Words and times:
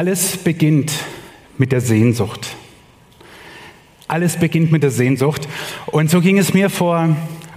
Alles 0.00 0.38
beginnt 0.38 0.94
mit 1.58 1.72
der 1.72 1.82
Sehnsucht. 1.82 2.56
Alles 4.08 4.38
beginnt 4.38 4.72
mit 4.72 4.82
der 4.82 4.90
Sehnsucht. 4.90 5.46
Und 5.88 6.08
so 6.08 6.22
ging 6.22 6.38
es 6.38 6.54
mir 6.54 6.70
vor 6.70 7.14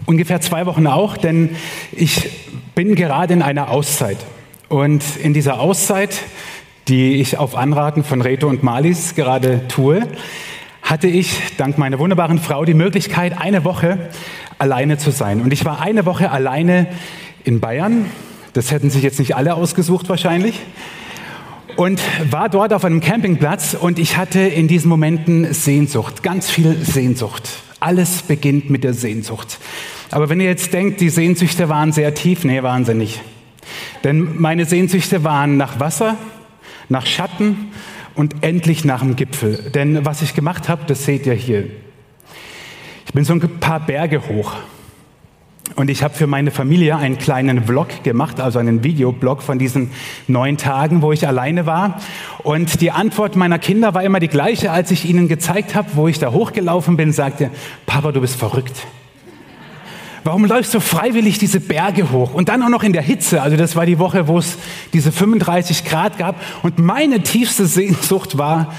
ungefähr 0.07 0.41
zwei 0.41 0.65
Wochen 0.65 0.85
auch, 0.85 1.15
denn 1.15 1.55
ich 1.93 2.29
bin 2.75 2.95
gerade 2.95 3.33
in 3.33 3.43
einer 3.43 3.69
Auszeit. 3.69 4.17
Und 4.67 5.05
in 5.23 5.33
dieser 5.33 5.61
Auszeit, 5.61 6.19
die 6.89 7.13
ich 7.21 7.37
auf 7.37 7.55
Anraten 7.55 8.03
von 8.03 8.19
Reto 8.19 8.49
und 8.49 8.61
Malis 8.61 9.15
gerade 9.15 9.65
tue, 9.69 10.05
hatte 10.81 11.07
ich 11.07 11.39
dank 11.55 11.77
meiner 11.77 11.97
wunderbaren 11.97 12.39
Frau 12.39 12.65
die 12.65 12.73
Möglichkeit, 12.73 13.39
eine 13.39 13.63
Woche 13.63 14.09
alleine 14.59 14.97
zu 14.97 15.11
sein. 15.11 15.39
Und 15.39 15.53
ich 15.53 15.63
war 15.63 15.79
eine 15.79 16.05
Woche 16.05 16.29
alleine 16.29 16.87
in 17.45 17.61
Bayern. 17.61 18.07
Das 18.51 18.69
hätten 18.69 18.89
sich 18.89 19.01
jetzt 19.01 19.19
nicht 19.19 19.33
alle 19.33 19.53
ausgesucht 19.53 20.09
wahrscheinlich 20.09 20.59
und 21.75 22.01
war 22.31 22.49
dort 22.49 22.73
auf 22.73 22.85
einem 22.85 23.01
Campingplatz 23.01 23.75
und 23.79 23.99
ich 23.99 24.17
hatte 24.17 24.39
in 24.39 24.67
diesen 24.67 24.89
Momenten 24.89 25.53
Sehnsucht, 25.53 26.23
ganz 26.23 26.49
viel 26.49 26.77
Sehnsucht. 26.83 27.49
Alles 27.79 28.21
beginnt 28.21 28.69
mit 28.69 28.83
der 28.83 28.93
Sehnsucht. 28.93 29.59
Aber 30.11 30.29
wenn 30.29 30.39
ihr 30.39 30.47
jetzt 30.47 30.73
denkt, 30.73 31.01
die 31.01 31.09
Sehnsüchte 31.09 31.69
waren 31.69 31.91
sehr 31.91 32.13
tief, 32.13 32.43
nee, 32.43 32.63
waren 32.63 32.85
sie 32.85 32.93
nicht. 32.93 33.21
Denn 34.03 34.39
meine 34.39 34.65
Sehnsüchte 34.65 35.23
waren 35.23 35.57
nach 35.57 35.79
Wasser, 35.79 36.17
nach 36.89 37.05
Schatten 37.05 37.71
und 38.15 38.43
endlich 38.43 38.85
nach 38.85 38.99
dem 38.99 39.15
Gipfel. 39.15 39.71
Denn 39.73 40.05
was 40.05 40.21
ich 40.21 40.35
gemacht 40.35 40.69
habe, 40.69 40.83
das 40.87 41.05
seht 41.05 41.25
ihr 41.25 41.33
hier. 41.33 41.65
Ich 43.05 43.13
bin 43.13 43.25
so 43.25 43.33
ein 43.33 43.59
paar 43.59 43.79
Berge 43.79 44.27
hoch 44.27 44.53
und 45.75 45.89
ich 45.89 46.03
habe 46.03 46.13
für 46.13 46.27
meine 46.27 46.51
Familie 46.51 46.97
einen 46.97 47.17
kleinen 47.17 47.63
Vlog 47.63 48.03
gemacht, 48.03 48.39
also 48.39 48.59
einen 48.59 48.83
Videoblog 48.83 49.41
von 49.41 49.57
diesen 49.57 49.91
neun 50.27 50.57
Tagen, 50.57 51.01
wo 51.01 51.11
ich 51.11 51.27
alleine 51.27 51.65
war. 51.65 51.99
Und 52.43 52.81
die 52.81 52.91
Antwort 52.91 53.35
meiner 53.35 53.57
Kinder 53.57 53.93
war 53.95 54.03
immer 54.03 54.19
die 54.19 54.27
gleiche, 54.27 54.71
als 54.71 54.91
ich 54.91 55.05
ihnen 55.05 55.27
gezeigt 55.27 55.73
habe, 55.73 55.89
wo 55.93 56.07
ich 56.07 56.19
da 56.19 56.31
hochgelaufen 56.31 56.95
bin, 56.95 57.11
sagte, 57.11 57.49
Papa, 57.87 58.11
du 58.11 58.21
bist 58.21 58.35
verrückt. 58.35 58.85
Warum 60.23 60.45
läufst 60.45 60.73
du 60.73 60.79
freiwillig 60.79 61.37
diese 61.39 61.59
Berge 61.59 62.11
hoch? 62.11 62.33
Und 62.33 62.49
dann 62.49 62.61
auch 62.63 62.69
noch 62.69 62.83
in 62.83 62.93
der 62.93 63.01
Hitze. 63.01 63.41
Also 63.41 63.57
das 63.57 63.75
war 63.75 63.85
die 63.85 63.99
Woche, 63.99 64.27
wo 64.27 64.37
es 64.37 64.57
diese 64.93 65.11
35 65.11 65.85
Grad 65.85 66.17
gab. 66.17 66.35
Und 66.61 66.79
meine 66.79 67.23
tiefste 67.23 67.65
Sehnsucht 67.65 68.37
war 68.37 68.73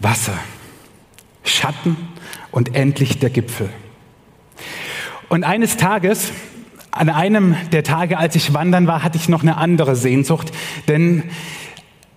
Wasser, 0.00 0.38
Schatten 1.42 1.96
und 2.50 2.74
endlich 2.74 3.18
der 3.18 3.30
Gipfel. 3.30 3.68
Und 5.28 5.44
eines 5.44 5.76
Tages, 5.76 6.32
an 6.90 7.08
einem 7.08 7.56
der 7.72 7.82
Tage, 7.82 8.18
als 8.18 8.36
ich 8.36 8.54
wandern 8.54 8.86
war, 8.86 9.02
hatte 9.02 9.18
ich 9.18 9.28
noch 9.28 9.42
eine 9.42 9.56
andere 9.56 9.96
Sehnsucht, 9.96 10.52
denn 10.88 11.24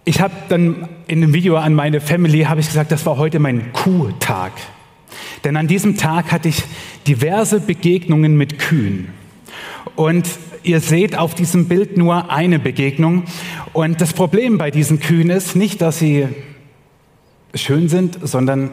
ich 0.06 0.22
habe 0.22 0.34
dann 0.50 0.88
in 1.08 1.22
dem 1.22 1.34
Video 1.34 1.58
an 1.58 1.74
meine 1.76 2.02
Family 2.02 2.44
habe 2.44 2.62
ich 2.62 2.68
gesagt, 2.68 2.92
das 2.92 3.06
war 3.06 3.18
heute 3.18 3.40
mein 3.40 3.74
Kuhtag. 3.74 4.54
Denn 5.44 5.58
an 5.58 5.68
diesem 5.68 5.98
Tag 5.98 6.32
hatte 6.32 6.50
ich 6.50 6.64
diverse 7.08 7.60
Begegnungen 7.60 8.36
mit 8.36 8.60
Kühen. 8.60 9.10
Und 9.96 10.28
ihr 10.64 10.80
seht 10.80 11.18
auf 11.18 11.36
diesem 11.36 11.68
Bild 11.68 11.98
nur 11.98 12.32
eine 12.32 12.60
Begegnung. 12.60 13.24
Und 13.74 14.02
das 14.02 14.14
Problem 14.14 14.58
bei 14.58 14.72
diesen 14.72 15.00
Kühen 15.00 15.30
ist 15.30 15.56
nicht, 15.56 15.82
dass 15.82 16.00
sie 16.00 16.28
schön 17.54 17.90
sind, 17.90 18.18
sondern 18.22 18.72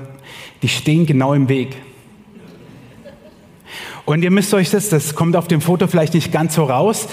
die 0.62 0.68
stehen 0.68 1.06
genau 1.06 1.34
im 1.34 1.48
Weg. 1.48 1.76
Und 4.06 4.22
ihr 4.22 4.30
müsst 4.30 4.54
euch 4.54 4.70
das, 4.70 4.88
das 4.88 5.16
kommt 5.16 5.34
auf 5.34 5.48
dem 5.48 5.60
Foto 5.60 5.88
vielleicht 5.88 6.14
nicht 6.14 6.30
ganz 6.30 6.54
so 6.54 6.62
raus. 6.64 7.08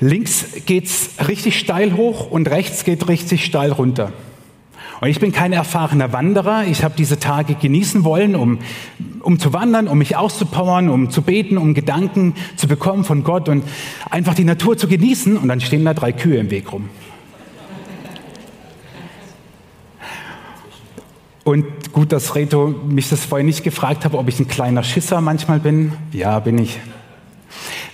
Links 0.00 0.44
geht's 0.66 1.12
richtig 1.26 1.58
steil 1.58 1.94
hoch 1.94 2.30
und 2.30 2.50
rechts 2.50 2.84
geht 2.84 3.08
richtig 3.08 3.42
steil 3.46 3.72
runter. 3.72 4.12
Und 5.00 5.08
ich 5.08 5.18
bin 5.18 5.32
kein 5.32 5.54
erfahrener 5.54 6.12
Wanderer. 6.12 6.64
Ich 6.66 6.84
habe 6.84 6.94
diese 6.96 7.18
Tage 7.18 7.54
genießen 7.54 8.04
wollen, 8.04 8.36
um, 8.36 8.58
um 9.20 9.38
zu 9.38 9.54
wandern, 9.54 9.88
um 9.88 9.96
mich 9.96 10.16
auszupowern, 10.16 10.90
um 10.90 11.10
zu 11.10 11.22
beten, 11.22 11.56
um 11.56 11.72
Gedanken 11.72 12.34
zu 12.56 12.68
bekommen 12.68 13.04
von 13.04 13.24
Gott 13.24 13.48
und 13.48 13.64
einfach 14.10 14.34
die 14.34 14.44
Natur 14.44 14.76
zu 14.76 14.88
genießen. 14.88 15.38
Und 15.38 15.48
dann 15.48 15.62
stehen 15.62 15.86
da 15.86 15.94
drei 15.94 16.12
Kühe 16.12 16.36
im 16.36 16.50
Weg 16.50 16.70
rum. 16.70 16.90
Und 21.44 21.64
gut, 21.96 22.12
dass 22.12 22.34
Reto 22.34 22.66
mich 22.68 23.08
das 23.08 23.24
vorher 23.24 23.42
nicht 23.42 23.64
gefragt 23.64 24.04
hat, 24.04 24.12
ob 24.12 24.28
ich 24.28 24.38
ein 24.38 24.46
kleiner 24.46 24.82
Schisser 24.82 25.22
manchmal 25.22 25.60
bin. 25.60 25.94
Ja, 26.12 26.38
bin 26.40 26.58
ich. 26.58 26.78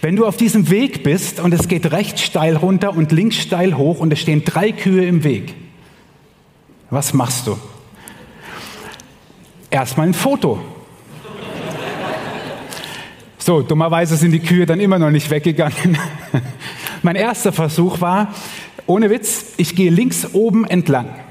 Wenn 0.00 0.16
du 0.16 0.26
auf 0.26 0.36
diesem 0.36 0.70
Weg 0.70 1.04
bist 1.04 1.38
und 1.38 1.54
es 1.54 1.68
geht 1.68 1.92
rechts 1.92 2.20
steil 2.20 2.56
runter 2.56 2.96
und 2.96 3.12
links 3.12 3.36
steil 3.36 3.76
hoch 3.76 4.00
und 4.00 4.12
es 4.12 4.18
stehen 4.18 4.42
drei 4.44 4.72
Kühe 4.72 5.04
im 5.04 5.22
Weg, 5.22 5.54
was 6.90 7.14
machst 7.14 7.46
du? 7.46 7.56
Erstmal 9.70 10.08
ein 10.08 10.14
Foto. 10.14 10.58
So, 13.38 13.62
dummerweise 13.62 14.16
sind 14.16 14.32
die 14.32 14.40
Kühe 14.40 14.66
dann 14.66 14.80
immer 14.80 14.98
noch 14.98 15.10
nicht 15.10 15.30
weggegangen. 15.30 15.96
mein 17.04 17.14
erster 17.14 17.52
Versuch 17.52 18.00
war, 18.00 18.34
ohne 18.86 19.10
Witz, 19.10 19.52
ich 19.58 19.76
gehe 19.76 19.92
links 19.92 20.30
oben 20.32 20.64
entlang. 20.64 21.21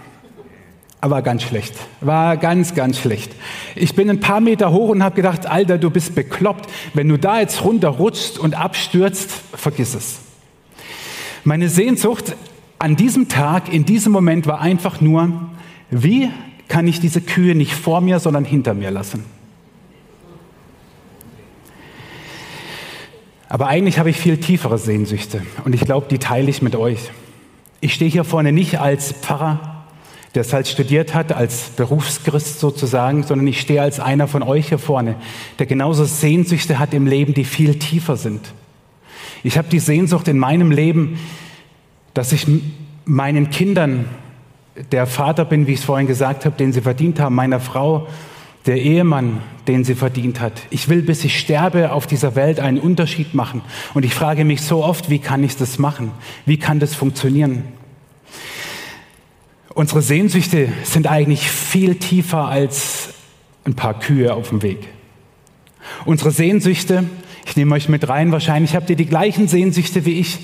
Aber 1.03 1.23
ganz 1.23 1.41
schlecht. 1.41 1.73
War 1.99 2.37
ganz, 2.37 2.75
ganz 2.75 2.99
schlecht. 2.99 3.31
Ich 3.73 3.95
bin 3.95 4.07
ein 4.07 4.19
paar 4.19 4.39
Meter 4.39 4.71
hoch 4.71 4.89
und 4.89 5.03
habe 5.03 5.15
gedacht, 5.15 5.47
Alter, 5.47 5.79
du 5.79 5.89
bist 5.89 6.13
bekloppt. 6.13 6.69
Wenn 6.93 7.09
du 7.09 7.17
da 7.17 7.39
jetzt 7.39 7.63
runterrutschst 7.63 8.37
und 8.37 8.53
abstürzt, 8.53 9.31
vergiss 9.53 9.95
es. 9.95 10.19
Meine 11.43 11.69
Sehnsucht 11.69 12.35
an 12.77 12.95
diesem 12.95 13.29
Tag, 13.29 13.73
in 13.73 13.83
diesem 13.83 14.11
Moment 14.11 14.45
war 14.45 14.61
einfach 14.61 15.01
nur, 15.01 15.49
wie 15.89 16.29
kann 16.67 16.87
ich 16.87 16.99
diese 16.99 17.21
Kühe 17.21 17.55
nicht 17.55 17.73
vor 17.73 17.99
mir, 18.01 18.19
sondern 18.19 18.45
hinter 18.45 18.75
mir 18.75 18.91
lassen? 18.91 19.25
Aber 23.49 23.67
eigentlich 23.67 23.99
habe 23.99 24.09
ich 24.09 24.17
viel 24.17 24.37
tiefere 24.37 24.77
Sehnsüchte 24.77 25.41
und 25.65 25.75
ich 25.75 25.81
glaube, 25.81 26.07
die 26.09 26.19
teile 26.19 26.49
ich 26.49 26.61
mit 26.61 26.75
euch. 26.75 27.11
Ich 27.81 27.93
stehe 27.93 28.09
hier 28.09 28.23
vorne 28.23 28.51
nicht 28.51 28.79
als 28.79 29.11
Pfarrer, 29.11 29.70
der 30.33 30.41
es 30.41 30.53
halt 30.53 30.67
studiert 30.67 31.13
hat, 31.13 31.33
als 31.33 31.71
Berufschrist 31.75 32.59
sozusagen, 32.59 33.23
sondern 33.23 33.47
ich 33.47 33.59
stehe 33.59 33.81
als 33.81 33.99
einer 33.99 34.27
von 34.27 34.43
euch 34.43 34.69
hier 34.69 34.79
vorne, 34.79 35.15
der 35.59 35.65
genauso 35.65 36.05
Sehnsüchte 36.05 36.79
hat 36.79 36.93
im 36.93 37.05
Leben, 37.05 37.33
die 37.33 37.43
viel 37.43 37.75
tiefer 37.75 38.15
sind. 38.15 38.53
Ich 39.43 39.57
habe 39.57 39.67
die 39.67 39.79
Sehnsucht 39.79 40.27
in 40.27 40.37
meinem 40.37 40.71
Leben, 40.71 41.19
dass 42.13 42.31
ich 42.31 42.47
meinen 43.05 43.49
Kindern 43.49 44.05
der 44.91 45.05
Vater 45.05 45.43
bin, 45.45 45.67
wie 45.67 45.73
ich 45.73 45.79
es 45.79 45.85
vorhin 45.85 46.07
gesagt 46.07 46.45
habe, 46.45 46.55
den 46.55 46.71
sie 46.71 46.81
verdient 46.81 47.19
haben, 47.19 47.35
meiner 47.35 47.59
Frau 47.59 48.07
der 48.65 48.79
Ehemann, 48.81 49.39
den 49.67 49.83
sie 49.83 49.95
verdient 49.95 50.39
hat. 50.39 50.53
Ich 50.69 50.87
will, 50.87 51.01
bis 51.01 51.23
ich 51.25 51.39
sterbe, 51.39 51.91
auf 51.91 52.05
dieser 52.05 52.35
Welt 52.35 52.59
einen 52.59 52.77
Unterschied 52.77 53.33
machen. 53.33 53.61
Und 53.93 54.05
ich 54.05 54.13
frage 54.13 54.45
mich 54.45 54.61
so 54.61 54.83
oft, 54.83 55.09
wie 55.09 55.19
kann 55.19 55.43
ich 55.43 55.57
das 55.57 55.79
machen? 55.79 56.11
Wie 56.45 56.57
kann 56.57 56.79
das 56.79 56.93
funktionieren? 56.93 57.63
Unsere 59.73 60.01
Sehnsüchte 60.01 60.69
sind 60.83 61.07
eigentlich 61.07 61.49
viel 61.49 61.95
tiefer 61.95 62.47
als 62.47 63.09
ein 63.63 63.73
paar 63.73 63.97
Kühe 63.99 64.33
auf 64.33 64.49
dem 64.49 64.63
Weg. 64.63 64.87
Unsere 66.05 66.31
Sehnsüchte, 66.31 67.05
ich 67.45 67.55
nehme 67.55 67.75
euch 67.75 67.87
mit 67.87 68.07
rein, 68.09 68.31
wahrscheinlich 68.31 68.75
habt 68.75 68.89
ihr 68.89 68.95
die 68.95 69.05
gleichen 69.05 69.47
Sehnsüchte 69.47 70.05
wie 70.05 70.19
ich. 70.19 70.39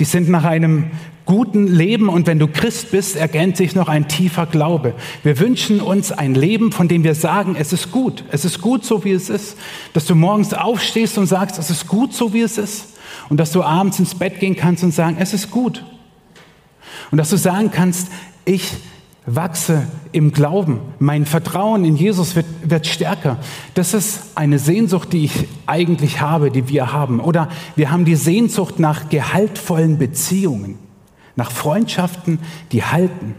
Die 0.00 0.04
sind 0.04 0.28
nach 0.28 0.44
einem 0.44 0.90
guten 1.24 1.66
Leben 1.68 2.08
und 2.08 2.26
wenn 2.26 2.38
du 2.38 2.48
Christ 2.48 2.90
bist, 2.90 3.14
ergänzt 3.16 3.58
sich 3.58 3.74
noch 3.74 3.88
ein 3.88 4.08
tiefer 4.08 4.46
Glaube. 4.46 4.94
Wir 5.22 5.38
wünschen 5.38 5.80
uns 5.80 6.10
ein 6.10 6.34
Leben, 6.34 6.72
von 6.72 6.88
dem 6.88 7.04
wir 7.04 7.14
sagen, 7.14 7.54
es 7.56 7.72
ist 7.72 7.92
gut, 7.92 8.24
es 8.30 8.44
ist 8.44 8.60
gut 8.60 8.84
so 8.84 9.04
wie 9.04 9.12
es 9.12 9.28
ist, 9.28 9.56
dass 9.92 10.06
du 10.06 10.14
morgens 10.14 10.54
aufstehst 10.54 11.18
und 11.18 11.26
sagst, 11.26 11.58
es 11.58 11.70
ist 11.70 11.86
gut 11.86 12.12
so 12.12 12.32
wie 12.32 12.40
es 12.40 12.58
ist 12.58 12.96
und 13.28 13.38
dass 13.38 13.52
du 13.52 13.62
abends 13.62 13.98
ins 13.98 14.14
Bett 14.14 14.40
gehen 14.40 14.56
kannst 14.56 14.82
und 14.82 14.92
sagen, 14.92 15.16
es 15.20 15.32
ist 15.32 15.50
gut. 15.50 15.84
Und 17.10 17.18
dass 17.18 17.30
du 17.30 17.36
sagen 17.36 17.70
kannst, 17.70 18.08
ich 18.48 18.72
wachse 19.26 19.86
im 20.10 20.32
Glauben. 20.32 20.80
Mein 20.98 21.26
Vertrauen 21.26 21.84
in 21.84 21.96
Jesus 21.96 22.34
wird, 22.34 22.46
wird 22.62 22.86
stärker. 22.86 23.38
Das 23.74 23.92
ist 23.92 24.20
eine 24.36 24.58
Sehnsucht, 24.58 25.12
die 25.12 25.26
ich 25.26 25.46
eigentlich 25.66 26.22
habe, 26.22 26.50
die 26.50 26.68
wir 26.68 26.92
haben. 26.92 27.20
Oder 27.20 27.50
wir 27.76 27.90
haben 27.90 28.06
die 28.06 28.16
Sehnsucht 28.16 28.78
nach 28.78 29.10
gehaltvollen 29.10 29.98
Beziehungen, 29.98 30.78
nach 31.36 31.50
Freundschaften, 31.50 32.38
die 32.72 32.82
halten. 32.82 33.34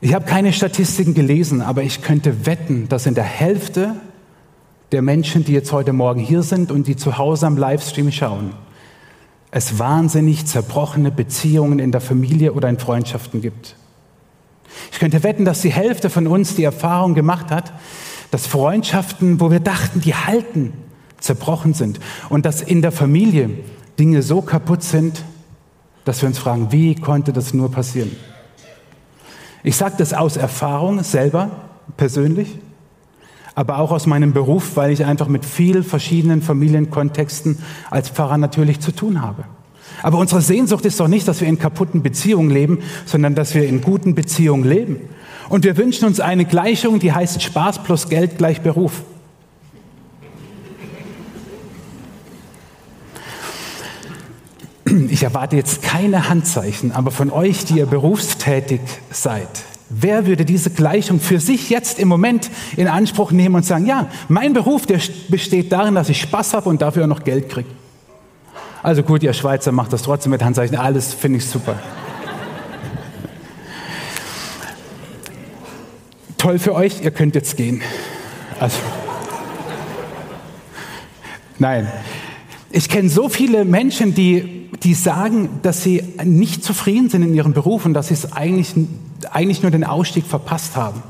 Ich 0.00 0.14
habe 0.14 0.24
keine 0.24 0.52
Statistiken 0.52 1.12
gelesen, 1.12 1.60
aber 1.60 1.82
ich 1.82 2.02
könnte 2.02 2.46
wetten, 2.46 2.88
dass 2.88 3.06
in 3.06 3.14
der 3.14 3.24
Hälfte 3.24 3.96
der 4.92 5.02
Menschen, 5.02 5.44
die 5.44 5.52
jetzt 5.52 5.72
heute 5.72 5.92
Morgen 5.92 6.20
hier 6.20 6.42
sind 6.42 6.70
und 6.70 6.86
die 6.86 6.96
zu 6.96 7.18
Hause 7.18 7.48
am 7.48 7.56
Livestream 7.56 8.12
schauen, 8.12 8.52
es 9.50 9.78
wahnsinnig 9.78 10.46
zerbrochene 10.46 11.10
Beziehungen 11.10 11.78
in 11.78 11.92
der 11.92 12.00
Familie 12.00 12.52
oder 12.52 12.68
in 12.68 12.78
Freundschaften 12.78 13.40
gibt. 13.40 13.76
Ich 14.92 14.98
könnte 14.98 15.22
wetten, 15.22 15.44
dass 15.44 15.60
die 15.62 15.72
Hälfte 15.72 16.10
von 16.10 16.26
uns 16.26 16.54
die 16.54 16.64
Erfahrung 16.64 17.14
gemacht 17.14 17.50
hat, 17.50 17.72
dass 18.30 18.46
Freundschaften, 18.46 19.40
wo 19.40 19.50
wir 19.50 19.60
dachten, 19.60 20.00
die 20.00 20.14
halten, 20.14 20.72
zerbrochen 21.18 21.74
sind 21.74 22.00
und 22.28 22.46
dass 22.46 22.62
in 22.62 22.80
der 22.80 22.92
Familie 22.92 23.50
Dinge 23.98 24.22
so 24.22 24.40
kaputt 24.40 24.82
sind, 24.82 25.24
dass 26.04 26.22
wir 26.22 26.28
uns 26.28 26.38
fragen, 26.38 26.72
wie 26.72 26.94
konnte 26.94 27.32
das 27.32 27.52
nur 27.52 27.70
passieren? 27.70 28.16
Ich 29.62 29.76
sage 29.76 29.96
das 29.98 30.14
aus 30.14 30.36
Erfahrung 30.36 31.02
selber, 31.02 31.50
persönlich, 31.96 32.58
aber 33.60 33.78
auch 33.78 33.92
aus 33.92 34.06
meinem 34.06 34.32
Beruf, 34.32 34.76
weil 34.76 34.90
ich 34.90 35.04
einfach 35.04 35.28
mit 35.28 35.44
vielen 35.44 35.84
verschiedenen 35.84 36.40
Familienkontexten 36.40 37.58
als 37.90 38.08
Pfarrer 38.08 38.38
natürlich 38.38 38.80
zu 38.80 38.90
tun 38.90 39.20
habe. 39.20 39.44
Aber 40.02 40.16
unsere 40.16 40.40
Sehnsucht 40.40 40.86
ist 40.86 40.98
doch 40.98 41.08
nicht, 41.08 41.28
dass 41.28 41.42
wir 41.42 41.48
in 41.48 41.58
kaputten 41.58 42.02
Beziehungen 42.02 42.48
leben, 42.48 42.78
sondern 43.04 43.34
dass 43.34 43.54
wir 43.54 43.68
in 43.68 43.82
guten 43.82 44.14
Beziehungen 44.14 44.64
leben. 44.64 44.96
Und 45.50 45.64
wir 45.64 45.76
wünschen 45.76 46.06
uns 46.06 46.20
eine 46.20 46.46
Gleichung, 46.46 47.00
die 47.00 47.12
heißt 47.12 47.42
Spaß 47.42 47.82
plus 47.82 48.08
Geld 48.08 48.38
gleich 48.38 48.62
Beruf. 48.62 49.02
Ich 54.86 55.22
erwarte 55.22 55.56
jetzt 55.56 55.82
keine 55.82 56.30
Handzeichen, 56.30 56.92
aber 56.92 57.10
von 57.10 57.30
euch, 57.30 57.66
die 57.66 57.74
ihr 57.74 57.86
berufstätig 57.86 58.80
seid, 59.10 59.48
wer 59.90 60.26
würde 60.26 60.44
diese 60.44 60.70
Gleichung 60.70 61.20
für 61.20 61.40
sich 61.40 61.68
jetzt 61.68 61.98
im 61.98 62.08
Moment 62.08 62.50
in 62.76 62.88
Anspruch 62.88 63.32
nehmen 63.32 63.56
und 63.56 63.64
sagen, 63.64 63.86
ja, 63.86 64.08
mein 64.28 64.52
Beruf, 64.52 64.86
der 64.86 65.00
besteht 65.28 65.72
darin, 65.72 65.94
dass 65.96 66.08
ich 66.08 66.20
Spaß 66.20 66.54
habe 66.54 66.68
und 66.68 66.80
dafür 66.80 67.04
auch 67.04 67.08
noch 67.08 67.24
Geld 67.24 67.50
kriege. 67.50 67.68
Also 68.82 69.02
gut, 69.02 69.22
ihr 69.22 69.34
Schweizer 69.34 69.72
macht 69.72 69.92
das 69.92 70.02
trotzdem 70.02 70.30
mit 70.30 70.42
Handzeichen, 70.42 70.76
alles 70.76 71.12
finde 71.12 71.38
ich 71.38 71.46
super. 71.46 71.78
Toll 76.38 76.58
für 76.58 76.74
euch, 76.74 77.02
ihr 77.02 77.10
könnt 77.10 77.34
jetzt 77.34 77.58
gehen. 77.58 77.82
Also, 78.58 78.78
nein, 81.58 81.88
ich 82.70 82.88
kenne 82.88 83.10
so 83.10 83.28
viele 83.28 83.66
Menschen, 83.66 84.14
die, 84.14 84.70
die 84.82 84.94
sagen, 84.94 85.60
dass 85.62 85.82
sie 85.82 86.02
nicht 86.24 86.64
zufrieden 86.64 87.10
sind 87.10 87.22
in 87.22 87.34
ihrem 87.34 87.52
Beruf 87.52 87.84
und 87.84 87.92
dass 87.92 88.08
sie 88.08 88.14
es 88.14 88.32
eigentlich, 88.32 88.74
eigentlich 89.32 89.62
nur 89.62 89.70
den 89.70 89.84
Ausstieg 89.84 90.26
verpasst 90.26 90.76
haben. 90.76 91.02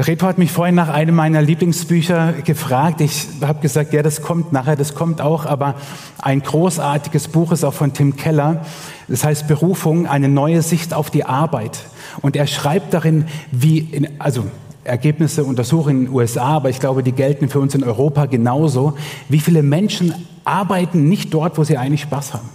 Reto 0.00 0.26
hat 0.28 0.38
mich 0.38 0.52
vorhin 0.52 0.76
nach 0.76 0.90
einem 0.90 1.16
meiner 1.16 1.42
Lieblingsbücher 1.42 2.34
gefragt. 2.44 3.00
Ich 3.00 3.26
habe 3.42 3.60
gesagt, 3.60 3.92
ja, 3.92 4.02
das 4.02 4.22
kommt 4.22 4.52
nachher, 4.52 4.76
das 4.76 4.94
kommt 4.94 5.20
auch, 5.20 5.44
aber 5.44 5.74
ein 6.22 6.40
großartiges 6.40 7.26
Buch 7.26 7.50
ist 7.50 7.64
auch 7.64 7.74
von 7.74 7.92
Tim 7.92 8.14
Keller. 8.14 8.64
Das 9.08 9.24
heißt 9.24 9.48
Berufung, 9.48 10.06
eine 10.06 10.28
neue 10.28 10.62
Sicht 10.62 10.94
auf 10.94 11.10
die 11.10 11.24
Arbeit. 11.24 11.80
Und 12.20 12.36
er 12.36 12.46
schreibt 12.46 12.94
darin, 12.94 13.26
wie, 13.50 13.78
in, 13.78 14.20
also 14.20 14.44
Ergebnisse 14.84 15.42
untersuchen 15.42 15.90
in 15.90 16.04
den 16.06 16.14
USA, 16.14 16.44
aber 16.44 16.70
ich 16.70 16.78
glaube, 16.78 17.02
die 17.02 17.12
gelten 17.12 17.48
für 17.48 17.58
uns 17.58 17.74
in 17.74 17.82
Europa 17.82 18.26
genauso. 18.26 18.96
Wie 19.28 19.40
viele 19.40 19.64
Menschen 19.64 20.14
arbeiten 20.44 21.08
nicht 21.08 21.34
dort, 21.34 21.58
wo 21.58 21.64
sie 21.64 21.76
eigentlich 21.76 22.02
Spaß 22.02 22.34
haben? 22.34 22.48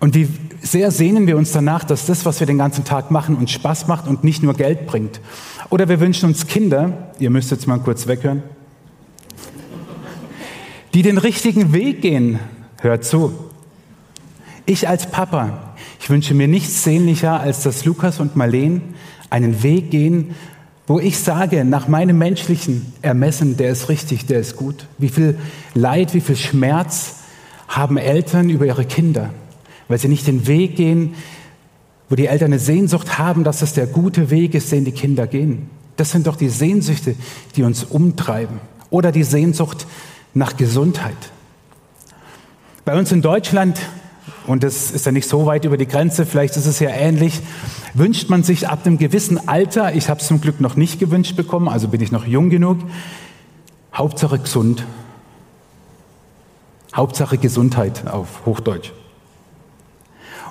Und 0.00 0.14
wie 0.14 0.28
sehr 0.62 0.90
sehnen 0.90 1.26
wir 1.26 1.36
uns 1.36 1.52
danach, 1.52 1.84
dass 1.84 2.06
das, 2.06 2.24
was 2.24 2.40
wir 2.40 2.46
den 2.46 2.58
ganzen 2.58 2.84
Tag 2.84 3.10
machen, 3.10 3.36
uns 3.36 3.50
Spaß 3.50 3.86
macht 3.86 4.08
und 4.08 4.24
nicht 4.24 4.42
nur 4.42 4.54
Geld 4.54 4.86
bringt. 4.86 5.20
Oder 5.68 5.88
wir 5.88 6.00
wünschen 6.00 6.26
uns 6.26 6.46
Kinder, 6.46 7.12
ihr 7.18 7.30
müsst 7.30 7.50
jetzt 7.50 7.66
mal 7.66 7.78
kurz 7.78 8.06
weghören, 8.06 8.42
die 10.94 11.02
den 11.02 11.18
richtigen 11.18 11.72
Weg 11.74 12.00
gehen. 12.00 12.38
Hört 12.80 13.04
zu. 13.04 13.32
Ich 14.64 14.88
als 14.88 15.10
Papa, 15.10 15.74
ich 16.00 16.08
wünsche 16.08 16.32
mir 16.32 16.48
nichts 16.48 16.82
sehnlicher, 16.82 17.38
als 17.38 17.62
dass 17.62 17.84
Lukas 17.84 18.20
und 18.20 18.36
Marleen 18.36 18.94
einen 19.28 19.62
Weg 19.62 19.90
gehen, 19.90 20.34
wo 20.86 20.98
ich 20.98 21.18
sage, 21.18 21.64
nach 21.64 21.88
meinem 21.88 22.18
menschlichen 22.18 22.92
Ermessen, 23.02 23.56
der 23.56 23.70
ist 23.70 23.88
richtig, 23.88 24.26
der 24.26 24.40
ist 24.40 24.56
gut. 24.56 24.86
Wie 24.98 25.08
viel 25.08 25.38
Leid, 25.74 26.14
wie 26.14 26.20
viel 26.20 26.36
Schmerz 26.36 27.16
haben 27.68 27.96
Eltern 27.96 28.50
über 28.50 28.66
ihre 28.66 28.84
Kinder, 28.84 29.30
weil 29.90 29.98
sie 29.98 30.08
nicht 30.08 30.26
den 30.26 30.46
Weg 30.46 30.76
gehen, 30.76 31.14
wo 32.08 32.14
die 32.14 32.26
Eltern 32.26 32.46
eine 32.46 32.58
Sehnsucht 32.58 33.18
haben, 33.18 33.44
dass 33.44 33.60
es 33.60 33.74
der 33.74 33.86
gute 33.86 34.30
Weg 34.30 34.54
ist, 34.54 34.72
den 34.72 34.86
die 34.86 34.92
Kinder 34.92 35.26
gehen. 35.26 35.68
Das 35.96 36.10
sind 36.12 36.26
doch 36.26 36.36
die 36.36 36.48
Sehnsüchte, 36.48 37.14
die 37.56 37.62
uns 37.62 37.84
umtreiben. 37.84 38.60
Oder 38.88 39.12
die 39.12 39.22
Sehnsucht 39.22 39.86
nach 40.32 40.56
Gesundheit. 40.56 41.16
Bei 42.86 42.98
uns 42.98 43.12
in 43.12 43.20
Deutschland 43.20 43.78
und 44.46 44.62
das 44.64 44.90
ist 44.90 45.06
ja 45.06 45.12
nicht 45.12 45.28
so 45.28 45.46
weit 45.46 45.64
über 45.64 45.76
die 45.76 45.86
Grenze, 45.86 46.26
vielleicht 46.26 46.56
ist 46.56 46.66
es 46.66 46.80
ja 46.80 46.90
ähnlich, 46.90 47.40
wünscht 47.94 48.30
man 48.30 48.42
sich 48.42 48.68
ab 48.68 48.84
einem 48.84 48.98
gewissen 48.98 49.48
Alter, 49.48 49.94
ich 49.94 50.08
habe 50.08 50.20
es 50.20 50.26
zum 50.26 50.40
Glück 50.40 50.60
noch 50.60 50.76
nicht 50.76 50.98
gewünscht 50.98 51.36
bekommen, 51.36 51.68
also 51.68 51.88
bin 51.88 52.00
ich 52.00 52.10
noch 52.10 52.26
jung 52.26 52.50
genug, 52.50 52.78
Hauptsache 53.94 54.38
gesund. 54.38 54.84
Hauptsache 56.94 57.38
Gesundheit 57.38 58.08
auf 58.08 58.44
Hochdeutsch. 58.46 58.90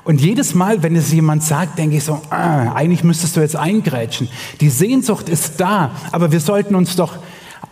Und 0.10 0.22
jedes 0.22 0.56
Mal, 0.56 0.82
wenn 0.82 0.96
es 0.96 1.12
jemand 1.12 1.44
sagt, 1.44 1.78
denke 1.78 1.98
ich 1.98 2.04
so, 2.04 2.20
ah, 2.32 2.74
eigentlich 2.74 3.04
müsstest 3.04 3.36
du 3.36 3.42
jetzt 3.42 3.56
eingrätschen. 3.56 4.28
Die 4.60 4.72
Sehnsucht 4.72 5.30
ist 5.30 5.60
da, 5.60 5.92
aber 6.12 6.32
wir 6.32 6.40
sollten 6.40 6.74
uns 6.74 6.96
doch 6.96 7.20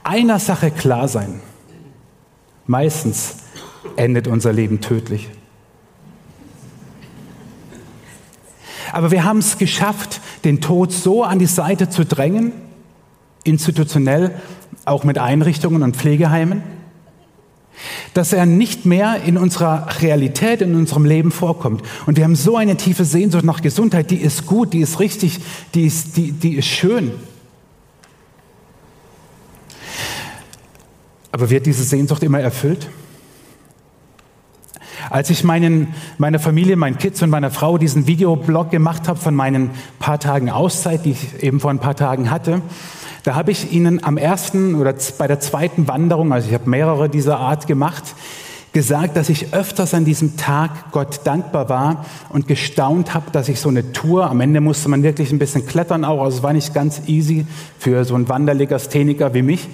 einer 0.04 0.38
Sache 0.38 0.70
klar 0.70 1.08
sein. 1.08 1.42
Meistens 2.68 3.38
endet 3.96 4.28
unser 4.28 4.54
Leben 4.54 4.82
tödlich. 4.82 5.30
Aber 8.92 9.10
wir 9.10 9.24
haben 9.24 9.40
es 9.40 9.58
geschafft, 9.58 10.22
den 10.44 10.62
Tod 10.62 10.92
so 10.92 11.24
an 11.24 11.40
die 11.40 11.48
Seite 11.48 11.90
zu 11.90 12.06
drängen, 12.06 12.52
institutionell, 13.46 14.40
auch 14.86 15.04
mit 15.04 15.18
Einrichtungen 15.18 15.82
und 15.82 15.98
Pflegeheimen, 15.98 16.62
dass 18.14 18.34
er 18.34 18.46
nicht 18.46 18.86
mehr 18.86 19.22
in 19.24 19.38
unserer 19.38 19.88
Realität, 20.02 20.62
in 20.62 20.76
unserem 20.76 21.06
Leben 21.06 21.32
vorkommt. 21.32 21.84
Und 22.06 22.18
wir 22.18 22.24
haben 22.24 22.36
so 22.36 22.58
eine 22.58 22.78
tiefe 22.78 23.06
Sehnsucht 23.06 23.44
nach 23.44 23.62
Gesundheit, 23.62 24.12
die 24.12 24.18
ist 24.18 24.46
gut, 24.46 24.74
die 24.74 24.80
ist 24.80 25.00
richtig, 25.00 25.40
die 25.74 25.86
ist, 25.86 26.18
die, 26.18 26.32
die 26.32 26.56
ist 26.56 26.68
schön. 26.68 27.12
Aber 31.32 31.50
wird 31.50 31.66
diese 31.66 31.84
Sehnsucht 31.84 32.24
immer 32.24 32.40
erfüllt? 32.40 32.90
Als 35.10 35.30
ich 35.30 35.44
meinen, 35.44 35.94
meiner 36.18 36.40
Familie, 36.40 36.76
meinen 36.76 36.98
Kids 36.98 37.22
und 37.22 37.30
meiner 37.30 37.52
Frau 37.52 37.78
diesen 37.78 38.08
Videoblog 38.08 38.72
gemacht 38.72 39.08
habe 39.08 39.20
von 39.20 39.36
meinen 39.36 39.70
paar 40.00 40.20
Tagen 40.20 40.50
Auszeit, 40.50 41.06
die 41.06 41.12
ich 41.12 41.44
eben 41.44 41.60
vor 41.60 41.70
ein 41.70 41.80
paar 41.80 41.96
Tagen 41.96 42.30
hatte, 42.30 42.62
da 43.28 43.36
habe 43.36 43.52
ich 43.52 43.74
ihnen 43.74 44.02
am 44.06 44.16
ersten 44.16 44.74
oder 44.76 44.96
bei 45.18 45.28
der 45.28 45.42
zweiten 45.42 45.90
Wanderung, 45.90 46.32
also 46.32 46.48
ich 46.48 46.54
habe 46.54 46.70
mehrere 46.70 47.10
dieser 47.10 47.40
Art 47.40 47.68
gemacht, 47.68 48.16
gesagt, 48.72 49.18
dass 49.18 49.28
ich 49.28 49.54
öfters 49.54 49.94
an 49.94 50.06
diesem 50.06 50.38
Tag 50.38 50.94
Gott 50.94 51.20
dankbar 51.26 51.68
war 51.68 52.06
und 52.30 52.48
gestaunt 52.48 53.14
habe, 53.14 53.30
dass 53.32 53.50
ich 53.50 53.60
so 53.60 53.68
eine 53.68 53.92
Tour, 53.92 54.30
am 54.30 54.40
Ende 54.40 54.62
musste 54.62 54.88
man 54.88 55.04
wirklich 55.04 55.34
ein 55.34 55.40
bisschen 55.40 55.68
klettern 55.68 56.06
auch, 56.06 56.24
also 56.24 56.38
es 56.38 56.44
war 56.44 56.54
nicht 56.54 56.74
ganz 56.74 57.02
easy 57.08 57.46
für 57.78 58.06
so 58.06 58.16
einen 58.16 58.30
Wanderlegastheniker 58.30 59.34
wie 59.34 59.42
mich, 59.42 59.68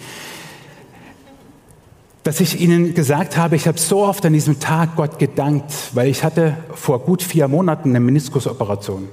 dass 2.24 2.40
ich 2.40 2.60
Ihnen 2.60 2.96
gesagt 2.96 3.38
habe, 3.38 3.56
ich 3.56 3.68
habe 3.68 3.78
so 3.78 4.04
oft 4.04 4.26
an 4.26 4.34
diesem 4.34 4.60
Tag 4.60 4.96
Gott 4.96 5.20
gedankt, 5.20 5.72
weil 5.94 6.08
ich 6.08 6.24
hatte 6.24 6.58
vor 6.74 7.02
gut 7.02 7.22
vier 7.22 7.48
Monaten 7.48 7.90
eine 7.90 8.00
Meniskusoperation 8.00 9.10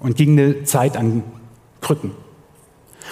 und 0.00 0.16
ging 0.16 0.36
eine 0.36 0.64
Zeit 0.64 0.96
an 0.96 1.22
Krücken. 1.80 2.10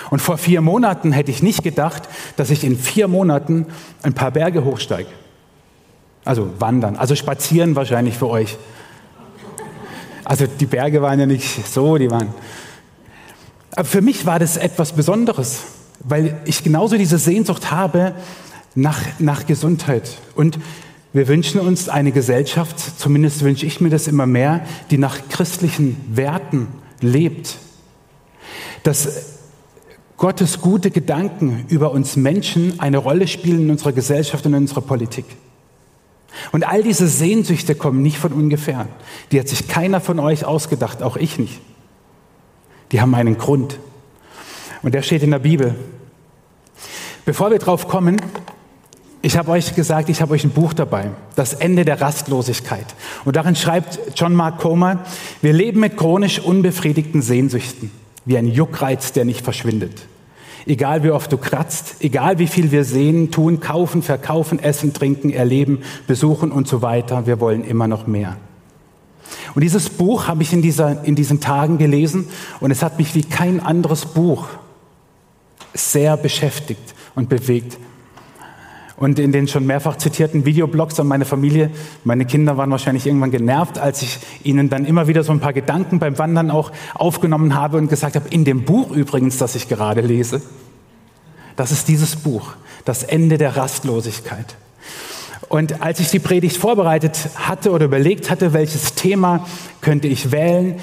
Und 0.08 0.20
vor 0.20 0.38
vier 0.38 0.60
Monaten 0.60 1.12
hätte 1.12 1.30
ich 1.30 1.42
nicht 1.42 1.62
gedacht, 1.62 2.08
dass 2.36 2.50
ich 2.50 2.64
in 2.64 2.78
vier 2.78 3.08
Monaten 3.08 3.66
ein 4.02 4.14
paar 4.14 4.30
Berge 4.30 4.64
hochsteige. 4.64 5.10
Also 6.24 6.50
wandern, 6.58 6.96
also 6.96 7.14
spazieren 7.14 7.76
wahrscheinlich 7.76 8.16
für 8.16 8.28
euch. 8.28 8.56
Also 10.24 10.46
die 10.46 10.66
Berge 10.66 11.02
waren 11.02 11.18
ja 11.18 11.26
nicht 11.26 11.66
so, 11.66 11.98
die 11.98 12.10
waren. 12.10 12.28
Aber 13.72 13.84
für 13.84 14.00
mich 14.00 14.26
war 14.26 14.38
das 14.38 14.56
etwas 14.56 14.92
Besonderes, 14.92 15.62
weil 16.00 16.40
ich 16.44 16.62
genauso 16.62 16.96
diese 16.96 17.18
Sehnsucht 17.18 17.70
habe, 17.70 18.14
nach, 18.74 19.00
nach 19.18 19.46
Gesundheit. 19.46 20.18
Und 20.34 20.58
wir 21.12 21.26
wünschen 21.26 21.60
uns 21.60 21.88
eine 21.88 22.12
Gesellschaft, 22.12 22.78
zumindest 22.98 23.42
wünsche 23.42 23.66
ich 23.66 23.80
mir 23.80 23.90
das 23.90 24.06
immer 24.06 24.26
mehr, 24.26 24.64
die 24.90 24.98
nach 24.98 25.18
christlichen 25.28 25.96
Werten 26.14 26.68
lebt. 27.00 27.56
Dass 28.82 29.29
Gottes 30.20 30.60
gute 30.60 30.90
Gedanken 30.90 31.64
über 31.68 31.92
uns 31.92 32.14
Menschen 32.14 32.78
eine 32.78 32.98
Rolle 32.98 33.26
spielen 33.26 33.62
in 33.62 33.70
unserer 33.70 33.92
Gesellschaft 33.92 34.44
und 34.44 34.52
in 34.52 34.60
unserer 34.60 34.82
Politik. 34.82 35.24
Und 36.52 36.68
all 36.68 36.82
diese 36.82 37.08
Sehnsüchte 37.08 37.74
kommen 37.74 38.02
nicht 38.02 38.18
von 38.18 38.34
ungefähr. 38.34 38.86
Die 39.32 39.40
hat 39.40 39.48
sich 39.48 39.66
keiner 39.66 39.98
von 39.98 40.18
euch 40.18 40.44
ausgedacht, 40.44 41.02
auch 41.02 41.16
ich 41.16 41.38
nicht. 41.38 41.58
Die 42.92 43.00
haben 43.00 43.14
einen 43.14 43.38
Grund. 43.38 43.78
Und 44.82 44.92
der 44.94 45.00
steht 45.00 45.22
in 45.22 45.30
der 45.30 45.38
Bibel. 45.38 45.74
Bevor 47.24 47.50
wir 47.50 47.58
drauf 47.58 47.88
kommen, 47.88 48.20
ich 49.22 49.38
habe 49.38 49.50
euch 49.52 49.74
gesagt, 49.74 50.10
ich 50.10 50.20
habe 50.20 50.34
euch 50.34 50.44
ein 50.44 50.50
Buch 50.50 50.74
dabei, 50.74 51.12
Das 51.34 51.54
Ende 51.54 51.86
der 51.86 52.02
Rastlosigkeit. 52.02 52.86
Und 53.24 53.36
darin 53.36 53.56
schreibt 53.56 53.98
John 54.16 54.34
Mark 54.34 54.58
Comer, 54.58 55.02
wir 55.40 55.54
leben 55.54 55.80
mit 55.80 55.96
chronisch 55.96 56.40
unbefriedigten 56.40 57.22
Sehnsüchten, 57.22 57.90
wie 58.26 58.36
ein 58.36 58.48
Juckreiz, 58.48 59.12
der 59.12 59.24
nicht 59.24 59.44
verschwindet. 59.44 60.09
Egal 60.66 61.02
wie 61.02 61.10
oft 61.10 61.32
du 61.32 61.38
kratzt, 61.38 61.96
egal 62.00 62.38
wie 62.38 62.46
viel 62.46 62.70
wir 62.70 62.84
sehen, 62.84 63.30
tun, 63.30 63.60
kaufen, 63.60 64.02
verkaufen, 64.02 64.58
essen, 64.58 64.92
trinken, 64.92 65.30
erleben, 65.30 65.82
besuchen 66.06 66.52
und 66.52 66.68
so 66.68 66.82
weiter, 66.82 67.26
wir 67.26 67.40
wollen 67.40 67.64
immer 67.64 67.88
noch 67.88 68.06
mehr. 68.06 68.36
Und 69.54 69.62
dieses 69.62 69.88
Buch 69.88 70.28
habe 70.28 70.42
ich 70.42 70.52
in, 70.52 70.62
dieser, 70.62 71.04
in 71.04 71.14
diesen 71.14 71.40
Tagen 71.40 71.78
gelesen 71.78 72.28
und 72.60 72.70
es 72.70 72.82
hat 72.82 72.98
mich 72.98 73.14
wie 73.14 73.22
kein 73.22 73.60
anderes 73.60 74.06
Buch 74.06 74.48
sehr 75.74 76.16
beschäftigt 76.16 76.94
und 77.14 77.28
bewegt. 77.28 77.78
Und 79.00 79.18
in 79.18 79.32
den 79.32 79.48
schon 79.48 79.64
mehrfach 79.64 79.96
zitierten 79.96 80.44
Videoblogs 80.44 81.00
an 81.00 81.06
meine 81.06 81.24
Familie, 81.24 81.70
meine 82.04 82.26
Kinder 82.26 82.58
waren 82.58 82.70
wahrscheinlich 82.70 83.06
irgendwann 83.06 83.30
genervt, 83.30 83.78
als 83.78 84.02
ich 84.02 84.18
ihnen 84.44 84.68
dann 84.68 84.84
immer 84.84 85.08
wieder 85.08 85.24
so 85.24 85.32
ein 85.32 85.40
paar 85.40 85.54
Gedanken 85.54 85.98
beim 85.98 86.18
Wandern 86.18 86.50
auch 86.50 86.70
aufgenommen 86.92 87.54
habe 87.54 87.78
und 87.78 87.88
gesagt 87.88 88.14
habe, 88.14 88.28
in 88.28 88.44
dem 88.44 88.66
Buch 88.66 88.90
übrigens, 88.90 89.38
das 89.38 89.54
ich 89.54 89.68
gerade 89.70 90.02
lese, 90.02 90.42
das 91.56 91.72
ist 91.72 91.88
dieses 91.88 92.14
Buch, 92.14 92.52
das 92.84 93.02
Ende 93.02 93.38
der 93.38 93.56
Rastlosigkeit. 93.56 94.56
Und 95.48 95.80
als 95.80 95.98
ich 96.00 96.10
die 96.10 96.18
Predigt 96.18 96.58
vorbereitet 96.58 97.30
hatte 97.36 97.70
oder 97.70 97.86
überlegt 97.86 98.28
hatte, 98.28 98.52
welches 98.52 98.96
Thema 98.96 99.46
könnte 99.80 100.08
ich 100.08 100.30
wählen, 100.30 100.78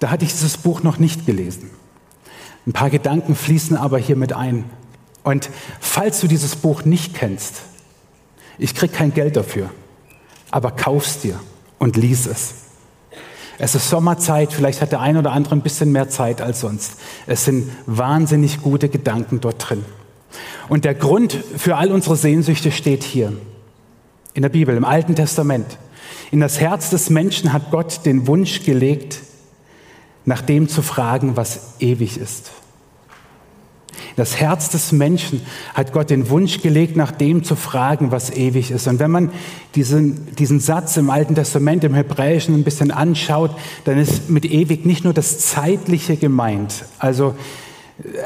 da 0.00 0.10
hatte 0.10 0.24
ich 0.24 0.32
dieses 0.32 0.56
Buch 0.56 0.82
noch 0.82 0.98
nicht 0.98 1.24
gelesen. 1.24 1.70
Ein 2.66 2.72
paar 2.72 2.90
Gedanken 2.90 3.36
fließen 3.36 3.76
aber 3.76 3.98
hier 3.98 4.16
mit 4.16 4.32
ein. 4.32 4.64
Und 5.30 5.48
falls 5.78 6.18
du 6.18 6.26
dieses 6.26 6.56
Buch 6.56 6.84
nicht 6.84 7.14
kennst, 7.14 7.62
ich 8.58 8.74
krieg 8.74 8.92
kein 8.92 9.14
Geld 9.14 9.36
dafür, 9.36 9.70
aber 10.50 10.72
kauf's 10.72 11.20
dir 11.20 11.38
und 11.78 11.96
lies 11.96 12.26
es. 12.26 12.54
Es 13.56 13.76
ist 13.76 13.88
Sommerzeit, 13.88 14.52
vielleicht 14.52 14.82
hat 14.82 14.90
der 14.90 14.98
ein 14.98 15.16
oder 15.16 15.30
andere 15.30 15.54
ein 15.54 15.62
bisschen 15.62 15.92
mehr 15.92 16.08
Zeit 16.08 16.40
als 16.40 16.62
sonst. 16.62 16.94
Es 17.28 17.44
sind 17.44 17.70
wahnsinnig 17.86 18.60
gute 18.60 18.88
Gedanken 18.88 19.40
dort 19.40 19.70
drin. 19.70 19.84
Und 20.68 20.84
der 20.84 20.94
Grund 20.94 21.38
für 21.56 21.76
all 21.76 21.92
unsere 21.92 22.16
Sehnsüchte 22.16 22.72
steht 22.72 23.04
hier 23.04 23.32
in 24.34 24.42
der 24.42 24.48
Bibel, 24.48 24.76
im 24.76 24.84
Alten 24.84 25.14
Testament. 25.14 25.78
In 26.32 26.40
das 26.40 26.58
Herz 26.58 26.90
des 26.90 27.08
Menschen 27.08 27.52
hat 27.52 27.70
Gott 27.70 28.04
den 28.04 28.26
Wunsch 28.26 28.64
gelegt, 28.64 29.20
nach 30.24 30.42
dem 30.42 30.68
zu 30.68 30.82
fragen, 30.82 31.36
was 31.36 31.74
ewig 31.78 32.18
ist 32.18 32.50
das 34.16 34.36
Herz 34.36 34.70
des 34.70 34.92
Menschen 34.92 35.42
hat 35.74 35.92
Gott 35.92 36.10
den 36.10 36.28
Wunsch 36.30 36.60
gelegt, 36.60 36.96
nach 36.96 37.12
dem 37.12 37.44
zu 37.44 37.56
fragen, 37.56 38.10
was 38.10 38.30
ewig 38.30 38.70
ist. 38.70 38.86
Und 38.86 38.98
wenn 38.98 39.10
man 39.10 39.30
diesen, 39.74 40.34
diesen 40.36 40.60
Satz 40.60 40.96
im 40.96 41.10
Alten 41.10 41.34
Testament, 41.34 41.84
im 41.84 41.94
Hebräischen 41.94 42.54
ein 42.54 42.64
bisschen 42.64 42.90
anschaut, 42.90 43.54
dann 43.84 43.98
ist 43.98 44.30
mit 44.30 44.44
ewig 44.44 44.84
nicht 44.84 45.04
nur 45.04 45.14
das 45.14 45.38
Zeitliche 45.38 46.16
gemeint. 46.16 46.84
Also 46.98 47.34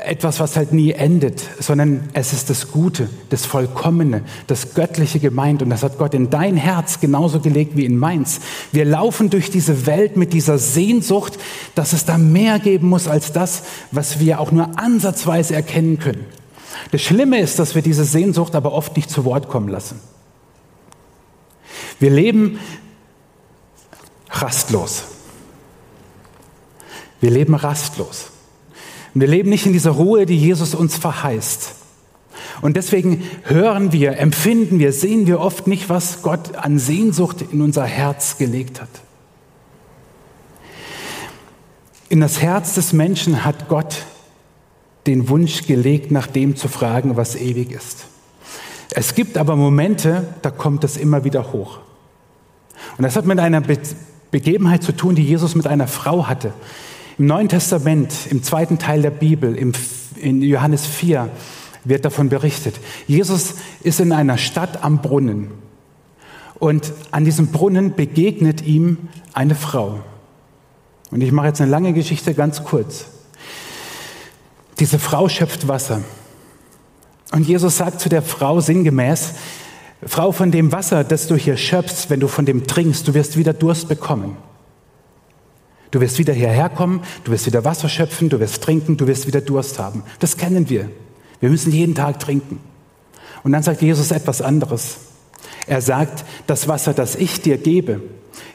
etwas, 0.04 0.40
was 0.40 0.56
halt 0.56 0.72
nie 0.72 0.92
endet, 0.92 1.42
sondern 1.58 2.08
es 2.12 2.32
ist 2.32 2.50
das 2.50 2.70
Gute, 2.70 3.08
das 3.30 3.44
Vollkommene, 3.44 4.22
das 4.46 4.74
Göttliche 4.74 5.18
gemeint. 5.18 5.62
Und 5.62 5.70
das 5.70 5.82
hat 5.82 5.98
Gott 5.98 6.14
in 6.14 6.30
dein 6.30 6.56
Herz 6.56 7.00
genauso 7.00 7.40
gelegt 7.40 7.76
wie 7.76 7.84
in 7.84 7.96
meins. 7.96 8.40
Wir 8.72 8.84
laufen 8.84 9.30
durch 9.30 9.50
diese 9.50 9.86
Welt 9.86 10.16
mit 10.16 10.32
dieser 10.32 10.58
Sehnsucht, 10.58 11.38
dass 11.74 11.92
es 11.92 12.04
da 12.04 12.18
mehr 12.18 12.58
geben 12.58 12.88
muss 12.88 13.08
als 13.08 13.32
das, 13.32 13.62
was 13.90 14.20
wir 14.20 14.40
auch 14.40 14.52
nur 14.52 14.78
ansatzweise 14.78 15.54
erkennen 15.54 15.98
können. 15.98 16.24
Das 16.92 17.02
Schlimme 17.02 17.40
ist, 17.40 17.58
dass 17.58 17.74
wir 17.74 17.82
diese 17.82 18.04
Sehnsucht 18.04 18.54
aber 18.54 18.72
oft 18.72 18.96
nicht 18.96 19.10
zu 19.10 19.24
Wort 19.24 19.48
kommen 19.48 19.68
lassen. 19.68 20.00
Wir 21.98 22.10
leben 22.10 22.60
rastlos. 24.30 25.04
Wir 27.20 27.30
leben 27.30 27.54
rastlos. 27.54 28.30
Und 29.14 29.20
wir 29.20 29.28
leben 29.28 29.50
nicht 29.50 29.66
in 29.66 29.72
dieser 29.72 29.92
Ruhe, 29.92 30.26
die 30.26 30.36
Jesus 30.36 30.74
uns 30.74 30.96
verheißt. 30.96 31.74
Und 32.62 32.76
deswegen 32.76 33.22
hören 33.44 33.92
wir, 33.92 34.18
empfinden 34.18 34.78
wir, 34.78 34.92
sehen 34.92 35.26
wir 35.26 35.40
oft 35.40 35.66
nicht, 35.66 35.88
was 35.88 36.22
Gott 36.22 36.56
an 36.56 36.78
Sehnsucht 36.78 37.44
in 37.52 37.60
unser 37.60 37.84
Herz 37.84 38.38
gelegt 38.38 38.80
hat. 38.80 38.88
In 42.08 42.20
das 42.20 42.40
Herz 42.40 42.74
des 42.74 42.92
Menschen 42.92 43.44
hat 43.44 43.68
Gott 43.68 44.04
den 45.06 45.28
Wunsch 45.28 45.66
gelegt, 45.66 46.10
nach 46.10 46.26
dem 46.26 46.56
zu 46.56 46.68
fragen, 46.68 47.16
was 47.16 47.36
ewig 47.36 47.70
ist. 47.70 48.06
Es 48.90 49.14
gibt 49.14 49.36
aber 49.36 49.56
Momente, 49.56 50.34
da 50.42 50.50
kommt 50.50 50.84
es 50.84 50.96
immer 50.96 51.24
wieder 51.24 51.52
hoch. 51.52 51.78
Und 52.96 53.02
das 53.02 53.16
hat 53.16 53.26
mit 53.26 53.38
einer 53.38 53.62
Begebenheit 54.30 54.82
zu 54.82 54.92
tun, 54.92 55.14
die 55.14 55.24
Jesus 55.24 55.54
mit 55.54 55.66
einer 55.66 55.88
Frau 55.88 56.26
hatte. 56.26 56.52
Im 57.18 57.26
Neuen 57.26 57.48
Testament, 57.48 58.12
im 58.30 58.42
zweiten 58.42 58.78
Teil 58.78 59.02
der 59.02 59.10
Bibel, 59.10 59.54
in 60.16 60.42
Johannes 60.42 60.84
4, 60.84 61.30
wird 61.84 62.04
davon 62.04 62.28
berichtet. 62.28 62.80
Jesus 63.06 63.54
ist 63.82 64.00
in 64.00 64.12
einer 64.12 64.38
Stadt 64.38 64.82
am 64.82 65.00
Brunnen 65.00 65.50
und 66.58 66.92
an 67.10 67.24
diesem 67.24 67.48
Brunnen 67.48 67.94
begegnet 67.94 68.62
ihm 68.62 68.96
eine 69.32 69.54
Frau. 69.54 70.00
Und 71.10 71.20
ich 71.20 71.30
mache 71.30 71.48
jetzt 71.48 71.60
eine 71.60 71.70
lange 71.70 71.92
Geschichte 71.92 72.34
ganz 72.34 72.64
kurz. 72.64 73.06
Diese 74.80 74.98
Frau 74.98 75.28
schöpft 75.28 75.68
Wasser. 75.68 76.00
Und 77.32 77.46
Jesus 77.46 77.76
sagt 77.76 78.00
zu 78.00 78.08
der 78.08 78.22
Frau 78.22 78.60
sinngemäß, 78.60 79.34
Frau, 80.06 80.32
von 80.32 80.50
dem 80.50 80.72
Wasser, 80.72 81.04
das 81.04 81.28
du 81.28 81.36
hier 81.36 81.56
schöpfst, 81.56 82.10
wenn 82.10 82.20
du 82.20 82.28
von 82.28 82.44
dem 82.44 82.66
trinkst, 82.66 83.06
du 83.06 83.14
wirst 83.14 83.36
wieder 83.36 83.52
Durst 83.52 83.88
bekommen. 83.88 84.36
Du 85.94 86.00
wirst 86.00 86.18
wieder 86.18 86.34
hierher 86.34 86.70
kommen, 86.70 87.02
du 87.22 87.30
wirst 87.30 87.46
wieder 87.46 87.64
Wasser 87.64 87.88
schöpfen, 87.88 88.28
du 88.28 88.40
wirst 88.40 88.64
trinken, 88.64 88.96
du 88.96 89.06
wirst 89.06 89.28
wieder 89.28 89.40
Durst 89.40 89.78
haben. 89.78 90.02
Das 90.18 90.36
kennen 90.36 90.68
wir. 90.68 90.90
Wir 91.38 91.50
müssen 91.50 91.70
jeden 91.70 91.94
Tag 91.94 92.18
trinken. 92.18 92.58
Und 93.44 93.52
dann 93.52 93.62
sagt 93.62 93.80
Jesus 93.80 94.10
etwas 94.10 94.42
anderes. 94.42 94.96
Er 95.68 95.80
sagt, 95.80 96.24
das 96.48 96.66
Wasser, 96.66 96.94
das 96.94 97.14
ich 97.14 97.42
dir 97.42 97.58
gebe, 97.58 98.00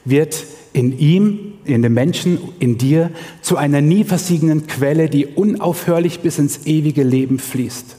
wird 0.04 0.44
in 0.74 1.00
ihm, 1.00 1.54
in 1.64 1.82
dem 1.82 1.94
Menschen, 1.94 2.40
in 2.60 2.78
dir, 2.78 3.10
zu 3.42 3.56
einer 3.56 3.80
nie 3.80 4.04
versiegenden 4.04 4.68
Quelle, 4.68 5.08
die 5.08 5.26
unaufhörlich 5.26 6.20
bis 6.20 6.40
ins 6.40 6.66
ewige 6.66 7.04
Leben 7.04 7.40
fließt. 7.40 7.96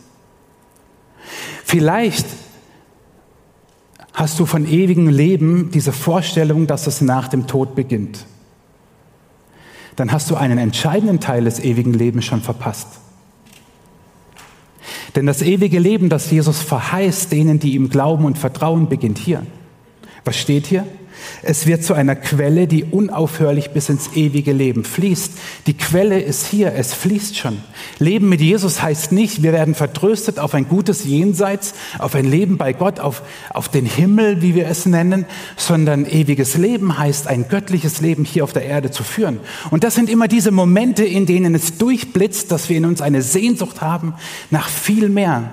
Vielleicht 1.64 2.26
hast 4.12 4.38
du 4.38 4.44
von 4.44 4.70
ewigem 4.70 5.09
Leben 5.09 5.70
diese 5.73 5.92
Vorstellung, 5.92 6.66
dass 6.66 6.87
es 6.87 7.00
nach 7.00 7.28
dem 7.28 7.47
Tod 7.47 7.75
beginnt 7.75 8.26
dann 10.00 10.12
hast 10.12 10.30
du 10.30 10.35
einen 10.35 10.57
entscheidenden 10.57 11.21
Teil 11.21 11.45
des 11.45 11.61
ewigen 11.61 11.92
Lebens 11.92 12.25
schon 12.25 12.40
verpasst. 12.40 13.00
Denn 15.14 15.26
das 15.26 15.42
ewige 15.42 15.78
Leben, 15.78 16.09
das 16.09 16.30
Jesus 16.30 16.62
verheißt, 16.62 17.30
denen, 17.30 17.59
die 17.61 17.75
ihm 17.75 17.90
glauben 17.90 18.25
und 18.25 18.38
vertrauen, 18.38 18.88
beginnt 18.88 19.19
hier. 19.19 19.45
Was 20.25 20.38
steht 20.38 20.66
hier? 20.66 20.87
Es 21.42 21.66
wird 21.66 21.82
zu 21.84 21.94
einer 21.94 22.16
Quelle, 22.16 22.66
die 22.66 22.84
unaufhörlich 22.84 23.70
bis 23.70 23.88
ins 23.88 24.10
ewige 24.14 24.52
Leben 24.52 24.84
fließt. 24.84 25.32
Die 25.66 25.76
Quelle 25.76 26.20
ist 26.20 26.46
hier, 26.46 26.75
es 26.75 26.92
fließt 26.92 27.37
schon. 27.37 27.58
Leben 27.99 28.28
mit 28.28 28.40
Jesus 28.40 28.82
heißt 28.82 29.12
nicht, 29.12 29.42
wir 29.42 29.52
werden 29.52 29.75
vertröstet 29.75 30.38
auf 30.38 30.54
ein 30.54 30.68
gutes 30.68 31.04
Jenseits, 31.04 31.75
auf 31.99 32.14
ein 32.14 32.26
Leben 32.26 32.58
bei 32.58 32.72
Gott, 32.72 33.00
auf, 33.00 33.22
auf 33.54 33.68
den 33.68 33.87
Himmel, 33.87 34.42
wie 34.42 34.54
wir 34.54 34.66
es 34.66 34.87
nennen, 34.87 35.25
sondern 35.56 36.04
ewiges 36.04 36.56
Leben 36.56 36.99
heißt, 36.99 37.26
ein 37.26 37.49
göttliches 37.49 38.00
Leben 38.00 38.25
hier 38.25 38.44
auf 38.44 38.52
der 38.52 38.64
Erde 38.64 38.90
zu 38.90 39.02
führen. 39.02 39.40
Und 39.70 39.82
das 39.84 39.94
sind 39.94 40.10
immer 40.10 40.28
diese 40.28 40.50
Momente, 40.50 41.04
in 41.04 41.26
denen 41.26 41.54
es 41.54 41.78
durchblitzt, 41.78 42.50
dass 42.52 42.68
wir 42.68 42.76
in 42.76 42.84
uns 42.84 43.00
eine 43.00 43.22
Sehnsucht 43.22 43.80
haben 43.80 44.14
nach 44.50 44.68
viel 44.68 45.08
mehr. 45.08 45.50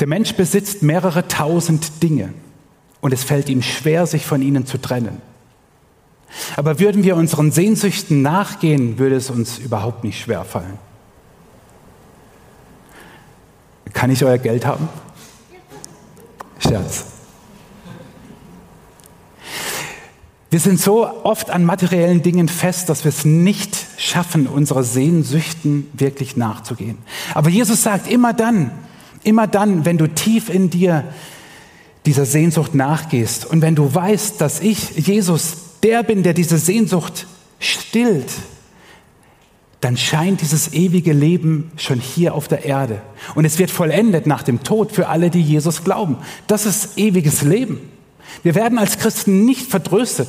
Der 0.00 0.08
Mensch 0.08 0.34
besitzt 0.34 0.82
mehrere 0.82 1.28
tausend 1.28 2.02
Dinge 2.02 2.30
und 3.00 3.12
es 3.12 3.24
fällt 3.24 3.48
ihm 3.48 3.62
schwer, 3.62 4.06
sich 4.06 4.26
von 4.26 4.42
ihnen 4.42 4.66
zu 4.66 4.78
trennen. 4.78 5.22
Aber 6.56 6.78
würden 6.78 7.02
wir 7.02 7.16
unseren 7.16 7.50
Sehnsüchten 7.50 8.22
nachgehen, 8.22 8.98
würde 8.98 9.16
es 9.16 9.30
uns 9.30 9.58
überhaupt 9.58 10.04
nicht 10.04 10.20
schwer 10.20 10.44
fallen. 10.44 10.78
Kann 13.92 14.10
ich 14.10 14.24
euer 14.24 14.38
Geld 14.38 14.64
haben? 14.64 14.88
Scherz. 16.58 17.06
Wir 20.50 20.58
sind 20.58 20.80
so 20.80 21.06
oft 21.06 21.50
an 21.50 21.64
materiellen 21.64 22.22
Dingen 22.22 22.48
fest, 22.48 22.88
dass 22.88 23.04
wir 23.04 23.10
es 23.10 23.24
nicht 23.24 23.86
schaffen, 23.96 24.48
unsere 24.48 24.82
Sehnsüchten 24.82 25.88
wirklich 25.92 26.36
nachzugehen. 26.36 26.98
Aber 27.34 27.50
Jesus 27.50 27.84
sagt 27.84 28.10
immer 28.10 28.32
dann, 28.32 28.72
immer 29.22 29.46
dann, 29.46 29.84
wenn 29.84 29.96
du 29.96 30.08
tief 30.08 30.48
in 30.48 30.68
dir 30.70 31.04
dieser 32.06 32.24
Sehnsucht 32.24 32.74
nachgehst 32.74 33.44
und 33.44 33.62
wenn 33.62 33.74
du 33.74 33.94
weißt, 33.94 34.40
dass 34.40 34.60
ich, 34.60 34.90
Jesus, 34.96 35.56
der 35.82 36.02
bin, 36.02 36.22
der 36.22 36.34
diese 36.34 36.58
Sehnsucht 36.58 37.26
stillt, 37.58 38.30
dann 39.80 39.96
scheint 39.96 40.42
dieses 40.42 40.74
ewige 40.74 41.12
Leben 41.12 41.72
schon 41.76 42.00
hier 42.00 42.34
auf 42.34 42.48
der 42.48 42.64
Erde. 42.64 43.00
Und 43.34 43.46
es 43.46 43.58
wird 43.58 43.70
vollendet 43.70 44.26
nach 44.26 44.42
dem 44.42 44.62
Tod 44.62 44.92
für 44.92 45.08
alle, 45.08 45.30
die 45.30 45.40
Jesus 45.40 45.84
glauben. 45.84 46.18
Das 46.46 46.66
ist 46.66 46.98
ewiges 46.98 47.42
Leben. 47.42 47.80
Wir 48.42 48.54
werden 48.54 48.78
als 48.78 48.98
Christen 48.98 49.46
nicht 49.46 49.70
vertröstet. 49.70 50.28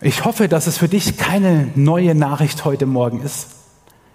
Ich 0.00 0.24
hoffe, 0.24 0.48
dass 0.48 0.66
es 0.66 0.78
für 0.78 0.88
dich 0.88 1.16
keine 1.18 1.68
neue 1.74 2.14
Nachricht 2.14 2.64
heute 2.64 2.86
Morgen 2.86 3.22
ist. 3.22 3.48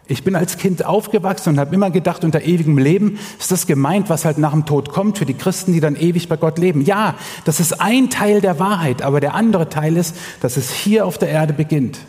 Ich 0.07 0.23
bin 0.23 0.35
als 0.35 0.57
Kind 0.57 0.85
aufgewachsen 0.85 1.49
und 1.49 1.59
habe 1.59 1.73
immer 1.73 1.89
gedacht, 1.89 2.25
unter 2.25 2.41
ewigem 2.41 2.77
Leben 2.77 3.17
ist 3.39 3.51
das 3.51 3.67
gemeint, 3.67 4.09
was 4.09 4.25
halt 4.25 4.37
nach 4.37 4.51
dem 4.51 4.65
Tod 4.65 4.89
kommt 4.89 5.17
für 5.17 5.25
die 5.25 5.33
Christen, 5.33 5.71
die 5.71 5.79
dann 5.79 5.95
ewig 5.95 6.27
bei 6.27 6.35
Gott 6.35 6.57
leben. 6.57 6.81
Ja, 6.81 7.15
das 7.45 7.61
ist 7.61 7.79
ein 7.79 8.09
Teil 8.09 8.41
der 8.41 8.59
Wahrheit, 8.59 9.01
aber 9.01 9.21
der 9.21 9.33
andere 9.33 9.69
Teil 9.69 9.95
ist, 9.95 10.15
dass 10.41 10.57
es 10.57 10.71
hier 10.71 11.05
auf 11.05 11.17
der 11.17 11.29
Erde 11.29 11.53
beginnt. 11.53 11.99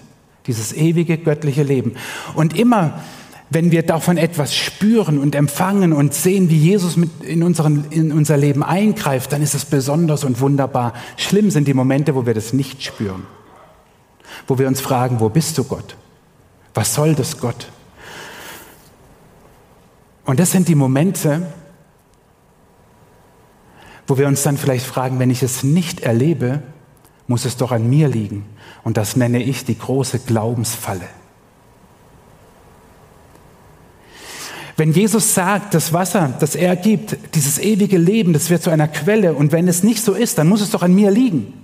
Dieses 0.48 0.72
ewige 0.72 1.18
göttliche 1.18 1.62
Leben. 1.62 1.94
Und 2.34 2.58
immer, 2.58 3.00
wenn 3.48 3.70
wir 3.70 3.84
davon 3.84 4.16
etwas 4.16 4.56
spüren 4.56 5.18
und 5.18 5.36
empfangen 5.36 5.92
und 5.92 6.14
sehen, 6.14 6.50
wie 6.50 6.58
Jesus 6.58 6.98
in, 7.22 7.44
unseren, 7.44 7.84
in 7.90 8.10
unser 8.10 8.36
Leben 8.36 8.64
eingreift, 8.64 9.32
dann 9.32 9.40
ist 9.40 9.54
es 9.54 9.64
besonders 9.64 10.24
und 10.24 10.40
wunderbar. 10.40 10.94
Schlimm 11.16 11.50
sind 11.50 11.68
die 11.68 11.74
Momente, 11.74 12.16
wo 12.16 12.26
wir 12.26 12.34
das 12.34 12.52
nicht 12.52 12.82
spüren. 12.82 13.22
Wo 14.48 14.58
wir 14.58 14.66
uns 14.66 14.80
fragen, 14.80 15.20
wo 15.20 15.28
bist 15.28 15.56
du 15.56 15.64
Gott? 15.64 15.96
Was 16.74 16.94
soll 16.94 17.14
das 17.14 17.38
Gott? 17.38 17.68
Und 20.24 20.40
das 20.40 20.50
sind 20.50 20.68
die 20.68 20.74
Momente, 20.74 21.46
wo 24.06 24.18
wir 24.18 24.26
uns 24.26 24.42
dann 24.42 24.56
vielleicht 24.56 24.86
fragen, 24.86 25.18
wenn 25.18 25.30
ich 25.30 25.42
es 25.42 25.62
nicht 25.62 26.00
erlebe, 26.00 26.62
muss 27.26 27.44
es 27.44 27.56
doch 27.56 27.72
an 27.72 27.88
mir 27.88 28.08
liegen. 28.08 28.44
Und 28.82 28.96
das 28.96 29.16
nenne 29.16 29.42
ich 29.42 29.64
die 29.64 29.78
große 29.78 30.20
Glaubensfalle. 30.20 31.08
Wenn 34.76 34.92
Jesus 34.92 35.34
sagt, 35.34 35.72
das 35.74 35.92
Wasser, 35.92 36.34
das 36.40 36.56
er 36.56 36.74
gibt, 36.74 37.16
dieses 37.34 37.58
ewige 37.58 37.96
Leben, 37.96 38.32
das 38.32 38.50
wird 38.50 38.62
zu 38.62 38.70
einer 38.70 38.88
Quelle, 38.88 39.34
und 39.34 39.52
wenn 39.52 39.68
es 39.68 39.84
nicht 39.84 40.02
so 40.02 40.14
ist, 40.14 40.36
dann 40.38 40.48
muss 40.48 40.60
es 40.60 40.70
doch 40.70 40.82
an 40.82 40.94
mir 40.94 41.10
liegen. 41.10 41.54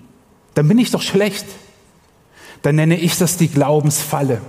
Dann 0.54 0.68
bin 0.68 0.78
ich 0.78 0.90
doch 0.90 1.02
schlecht. 1.02 1.46
Dann 2.62 2.76
nenne 2.76 2.96
ich 2.96 3.18
das 3.18 3.36
die 3.36 3.48
Glaubensfalle. 3.48 4.40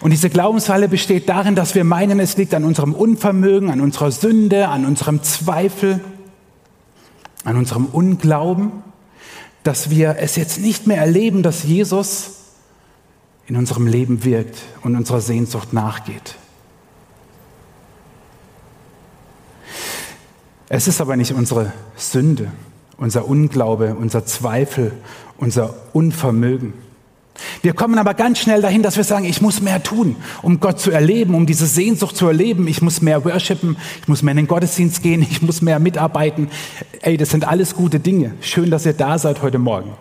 Und 0.00 0.10
diese 0.10 0.30
Glaubensfalle 0.30 0.88
besteht 0.88 1.28
darin, 1.28 1.54
dass 1.54 1.74
wir 1.74 1.84
meinen, 1.84 2.20
es 2.20 2.36
liegt 2.36 2.54
an 2.54 2.64
unserem 2.64 2.94
Unvermögen, 2.94 3.70
an 3.70 3.80
unserer 3.80 4.12
Sünde, 4.12 4.68
an 4.68 4.84
unserem 4.84 5.22
Zweifel, 5.22 6.00
an 7.44 7.56
unserem 7.56 7.86
Unglauben, 7.86 8.70
dass 9.64 9.90
wir 9.90 10.16
es 10.18 10.36
jetzt 10.36 10.60
nicht 10.60 10.86
mehr 10.86 10.98
erleben, 10.98 11.42
dass 11.42 11.64
Jesus 11.64 12.30
in 13.46 13.56
unserem 13.56 13.86
Leben 13.86 14.24
wirkt 14.24 14.58
und 14.82 14.94
unserer 14.94 15.20
Sehnsucht 15.20 15.72
nachgeht. 15.72 16.36
Es 20.68 20.86
ist 20.86 21.00
aber 21.00 21.16
nicht 21.16 21.32
unsere 21.32 21.72
Sünde, 21.96 22.52
unser 22.98 23.26
Unglaube, 23.26 23.94
unser 23.94 24.26
Zweifel, 24.26 24.92
unser 25.38 25.74
Unvermögen. 25.94 26.74
Wir 27.62 27.72
kommen 27.72 27.98
aber 27.98 28.14
ganz 28.14 28.38
schnell 28.38 28.62
dahin, 28.62 28.82
dass 28.82 28.96
wir 28.96 29.04
sagen, 29.04 29.24
ich 29.24 29.40
muss 29.40 29.60
mehr 29.60 29.82
tun, 29.82 30.16
um 30.42 30.60
Gott 30.60 30.80
zu 30.80 30.90
erleben, 30.90 31.34
um 31.34 31.46
diese 31.46 31.66
Sehnsucht 31.66 32.16
zu 32.16 32.26
erleben. 32.26 32.66
Ich 32.68 32.82
muss 32.82 33.00
mehr 33.00 33.24
worshipen, 33.24 33.76
ich 34.02 34.08
muss 34.08 34.22
mehr 34.22 34.32
in 34.32 34.38
den 34.38 34.46
Gottesdienst 34.46 35.02
gehen, 35.02 35.26
ich 35.28 35.42
muss 35.42 35.62
mehr 35.62 35.78
mitarbeiten. 35.78 36.48
Ey, 37.02 37.16
das 37.16 37.30
sind 37.30 37.46
alles 37.46 37.74
gute 37.74 38.00
Dinge. 38.00 38.34
Schön, 38.40 38.70
dass 38.70 38.86
ihr 38.86 38.92
da 38.92 39.18
seid 39.18 39.42
heute 39.42 39.58
Morgen. 39.58 39.92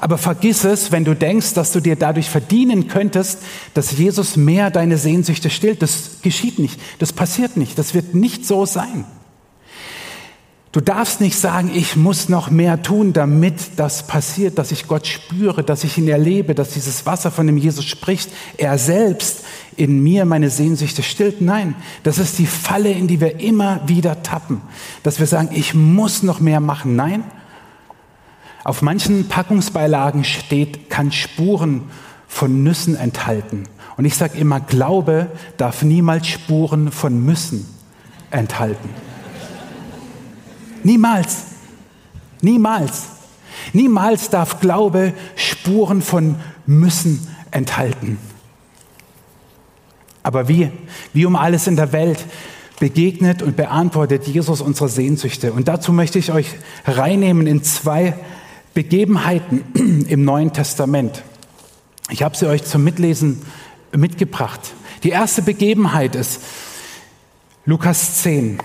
Aber 0.00 0.18
vergiss 0.18 0.64
es, 0.64 0.92
wenn 0.92 1.04
du 1.04 1.14
denkst, 1.14 1.54
dass 1.54 1.72
du 1.72 1.80
dir 1.80 1.96
dadurch 1.96 2.30
verdienen 2.30 2.88
könntest, 2.88 3.42
dass 3.74 3.96
Jesus 3.96 4.36
mehr 4.36 4.70
deine 4.70 4.96
Sehnsüchte 4.96 5.50
stillt. 5.50 5.82
Das 5.82 6.22
geschieht 6.22 6.58
nicht, 6.58 6.80
das 6.98 7.12
passiert 7.12 7.56
nicht, 7.56 7.78
das 7.78 7.94
wird 7.94 8.14
nicht 8.14 8.46
so 8.46 8.64
sein. 8.64 9.04
Du 10.72 10.80
darfst 10.80 11.20
nicht 11.20 11.36
sagen, 11.36 11.72
ich 11.74 11.96
muss 11.96 12.28
noch 12.28 12.48
mehr 12.48 12.80
tun, 12.80 13.12
damit 13.12 13.54
das 13.74 14.06
passiert, 14.06 14.56
dass 14.56 14.70
ich 14.70 14.86
Gott 14.86 15.04
spüre, 15.04 15.64
dass 15.64 15.82
ich 15.82 15.98
ihn 15.98 16.06
erlebe, 16.06 16.54
dass 16.54 16.70
dieses 16.70 17.06
Wasser, 17.06 17.32
von 17.32 17.48
dem 17.48 17.56
Jesus 17.56 17.84
spricht, 17.84 18.30
er 18.56 18.78
selbst 18.78 19.42
in 19.76 20.00
mir 20.00 20.24
meine 20.24 20.48
Sehnsüchte 20.48 21.02
stillt. 21.02 21.40
Nein, 21.40 21.74
das 22.04 22.18
ist 22.18 22.38
die 22.38 22.46
Falle, 22.46 22.92
in 22.92 23.08
die 23.08 23.20
wir 23.20 23.40
immer 23.40 23.80
wieder 23.88 24.22
tappen, 24.22 24.60
dass 25.02 25.18
wir 25.18 25.26
sagen, 25.26 25.48
ich 25.52 25.74
muss 25.74 26.22
noch 26.22 26.38
mehr 26.38 26.60
machen. 26.60 26.94
Nein, 26.94 27.24
auf 28.62 28.80
manchen 28.80 29.26
Packungsbeilagen 29.26 30.22
steht, 30.22 30.88
kann 30.88 31.10
Spuren 31.10 31.90
von 32.28 32.62
Nüssen 32.62 32.94
enthalten. 32.94 33.64
Und 33.96 34.04
ich 34.04 34.14
sage 34.14 34.38
immer, 34.38 34.60
Glaube 34.60 35.32
darf 35.56 35.82
niemals 35.82 36.28
Spuren 36.28 36.92
von 36.92 37.24
Müssen 37.24 37.66
enthalten. 38.30 39.09
Niemals. 40.84 41.44
Niemals. 42.40 43.04
Niemals 43.72 44.30
darf 44.30 44.60
Glaube 44.60 45.12
Spuren 45.36 46.02
von 46.02 46.36
müssen 46.66 47.26
enthalten. 47.50 48.18
Aber 50.22 50.48
wie? 50.48 50.70
Wie 51.12 51.26
um 51.26 51.36
alles 51.36 51.66
in 51.66 51.76
der 51.76 51.92
Welt 51.92 52.24
begegnet 52.78 53.42
und 53.42 53.56
beantwortet 53.56 54.26
Jesus 54.26 54.60
unsere 54.60 54.88
Sehnsüchte. 54.88 55.52
Und 55.52 55.68
dazu 55.68 55.92
möchte 55.92 56.18
ich 56.18 56.32
euch 56.32 56.46
reinnehmen 56.86 57.46
in 57.46 57.62
zwei 57.62 58.14
Begebenheiten 58.74 60.04
im 60.08 60.24
Neuen 60.24 60.52
Testament. 60.52 61.22
Ich 62.10 62.22
habe 62.22 62.36
sie 62.36 62.46
euch 62.46 62.64
zum 62.64 62.82
Mitlesen 62.84 63.42
mitgebracht. 63.92 64.60
Die 65.02 65.10
erste 65.10 65.42
Begebenheit 65.42 66.14
ist 66.14 66.40
Lukas 67.64 68.22
10. 68.22 68.58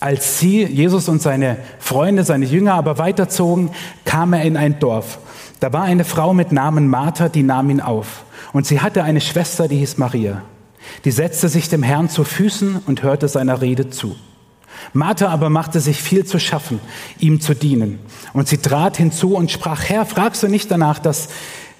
Als 0.00 0.38
sie, 0.38 0.64
Jesus 0.64 1.08
und 1.08 1.20
seine 1.20 1.58
Freunde, 1.78 2.24
seine 2.24 2.46
Jünger 2.46 2.74
aber 2.74 2.96
weiterzogen, 2.96 3.70
kam 4.06 4.32
er 4.32 4.42
in 4.42 4.56
ein 4.56 4.78
Dorf. 4.78 5.18
Da 5.60 5.74
war 5.74 5.82
eine 5.82 6.04
Frau 6.04 6.32
mit 6.32 6.52
Namen 6.52 6.88
Martha, 6.88 7.28
die 7.28 7.42
nahm 7.42 7.68
ihn 7.68 7.82
auf. 7.82 8.24
Und 8.52 8.66
sie 8.66 8.80
hatte 8.80 9.04
eine 9.04 9.20
Schwester, 9.20 9.68
die 9.68 9.76
hieß 9.76 9.98
Maria. 9.98 10.42
Die 11.04 11.10
setzte 11.10 11.50
sich 11.50 11.68
dem 11.68 11.82
Herrn 11.82 12.08
zu 12.08 12.24
Füßen 12.24 12.80
und 12.86 13.02
hörte 13.02 13.28
seiner 13.28 13.60
Rede 13.60 13.90
zu. 13.90 14.16
Martha 14.94 15.28
aber 15.28 15.50
machte 15.50 15.80
sich 15.80 16.00
viel 16.00 16.24
zu 16.24 16.40
schaffen, 16.40 16.80
ihm 17.18 17.42
zu 17.42 17.54
dienen. 17.54 17.98
Und 18.32 18.48
sie 18.48 18.56
trat 18.56 18.96
hinzu 18.96 19.36
und 19.36 19.50
sprach, 19.50 19.84
Herr, 19.84 20.06
fragst 20.06 20.42
du 20.42 20.48
nicht 20.48 20.70
danach, 20.70 20.98
dass 20.98 21.28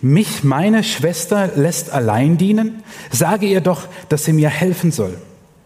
mich 0.03 0.45
meine 0.45 0.85
Schwester 0.85 1.51
lässt 1.57 1.91
allein 1.91 2.37
dienen? 2.37 2.83
Sage 3.11 3.47
ihr 3.47 3.63
doch, 3.63 3.89
dass 4.11 4.27
sie 4.27 4.35
mir 4.35 4.51
helfen 4.51 4.93
soll. 4.93 5.17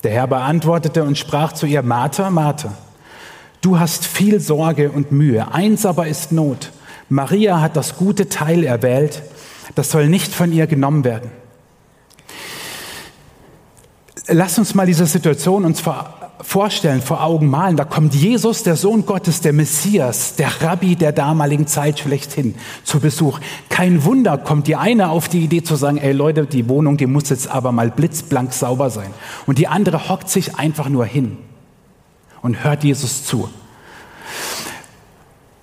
Der 0.05 0.13
Herr 0.13 0.27
beantwortete 0.27 1.03
und 1.03 1.17
sprach 1.17 1.53
zu 1.53 1.65
ihr, 1.65 1.83
Martha, 1.83 2.31
Martha, 2.31 2.75
du 3.63 3.79
hast 3.79 4.05
viel 4.05 4.39
Sorge 4.39 4.91
und 4.91 5.13
Mühe, 5.13 5.53
eins 5.53 5.87
aber 5.87 6.07
ist 6.07 6.31
Not. 6.31 6.73
Maria 7.09 7.63
hat 7.63 7.75
das 7.75 7.97
gute 7.97 8.29
Teil 8.29 8.65
erwählt, 8.65 9.23
das 9.75 9.91
soll 9.91 10.09
nicht 10.09 10.35
von 10.35 10.53
ihr 10.53 10.67
genommen 10.67 11.05
werden. 11.05 11.31
Lass 14.29 14.59
uns 14.59 14.75
mal 14.75 14.87
diese 14.87 15.07
Situation 15.07 15.65
uns 15.65 15.81
vorstellen, 16.41 17.01
vor 17.01 17.23
Augen 17.23 17.49
malen. 17.49 17.77
Da 17.77 17.85
kommt 17.85 18.15
Jesus, 18.15 18.63
der 18.63 18.77
Sohn 18.77 19.07
Gottes, 19.07 19.41
der 19.41 19.53
Messias, 19.53 20.37
der 20.37 20.63
Rabbi 20.63 20.97
der 20.97 21.13
damaligen 21.13 21.67
Zeit 21.67 22.01
schlechthin 22.01 22.55
zu 22.83 23.01
Besuch. 23.01 23.41
Kein 23.69 24.05
Wunder 24.05 24.39
kommt 24.39 24.67
die 24.67 24.77
eine 24.77 25.11
auf 25.11 25.29
die 25.29 25.45
Idee 25.45 25.63
zu 25.63 25.77
sagen, 25.77 25.99
ey 25.99 26.13
Leute, 26.13 26.47
die 26.47 26.69
Wohnung, 26.69 26.97
die 26.97 27.07
muss 27.07 27.29
jetzt 27.31 27.49
aber 27.49 27.73
mal 27.73 27.91
blitzblank 27.91 28.53
sauber 28.53 28.91
sein. 28.91 29.11
Und 29.47 29.59
die 29.59 29.69
andere 29.69 30.09
hockt 30.09 30.29
sich 30.29 30.57
einfach 30.57 30.89
nur 30.89 31.05
hin 31.05 31.39
und 32.43 32.65
hört 32.65 32.85
Jesus 32.85 33.25
zu. 33.25 33.49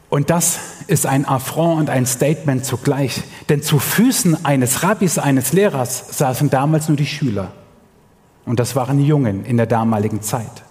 Und 0.09 0.29
das 0.29 0.59
ist 0.87 1.05
ein 1.05 1.25
Affront 1.25 1.79
und 1.79 1.89
ein 1.89 2.05
Statement 2.05 2.65
zugleich. 2.65 3.21
Denn 3.47 3.63
zu 3.63 3.79
Füßen 3.79 4.45
eines 4.45 4.83
Rabbis, 4.83 5.17
eines 5.17 5.53
Lehrers 5.53 6.17
saßen 6.17 6.49
damals 6.49 6.89
nur 6.89 6.97
die 6.97 7.05
Schüler. 7.05 7.53
Und 8.45 8.59
das 8.59 8.75
waren 8.75 9.03
Jungen 9.03 9.45
in 9.45 9.57
der 9.57 9.67
damaligen 9.67 10.21
Zeit. 10.21 10.63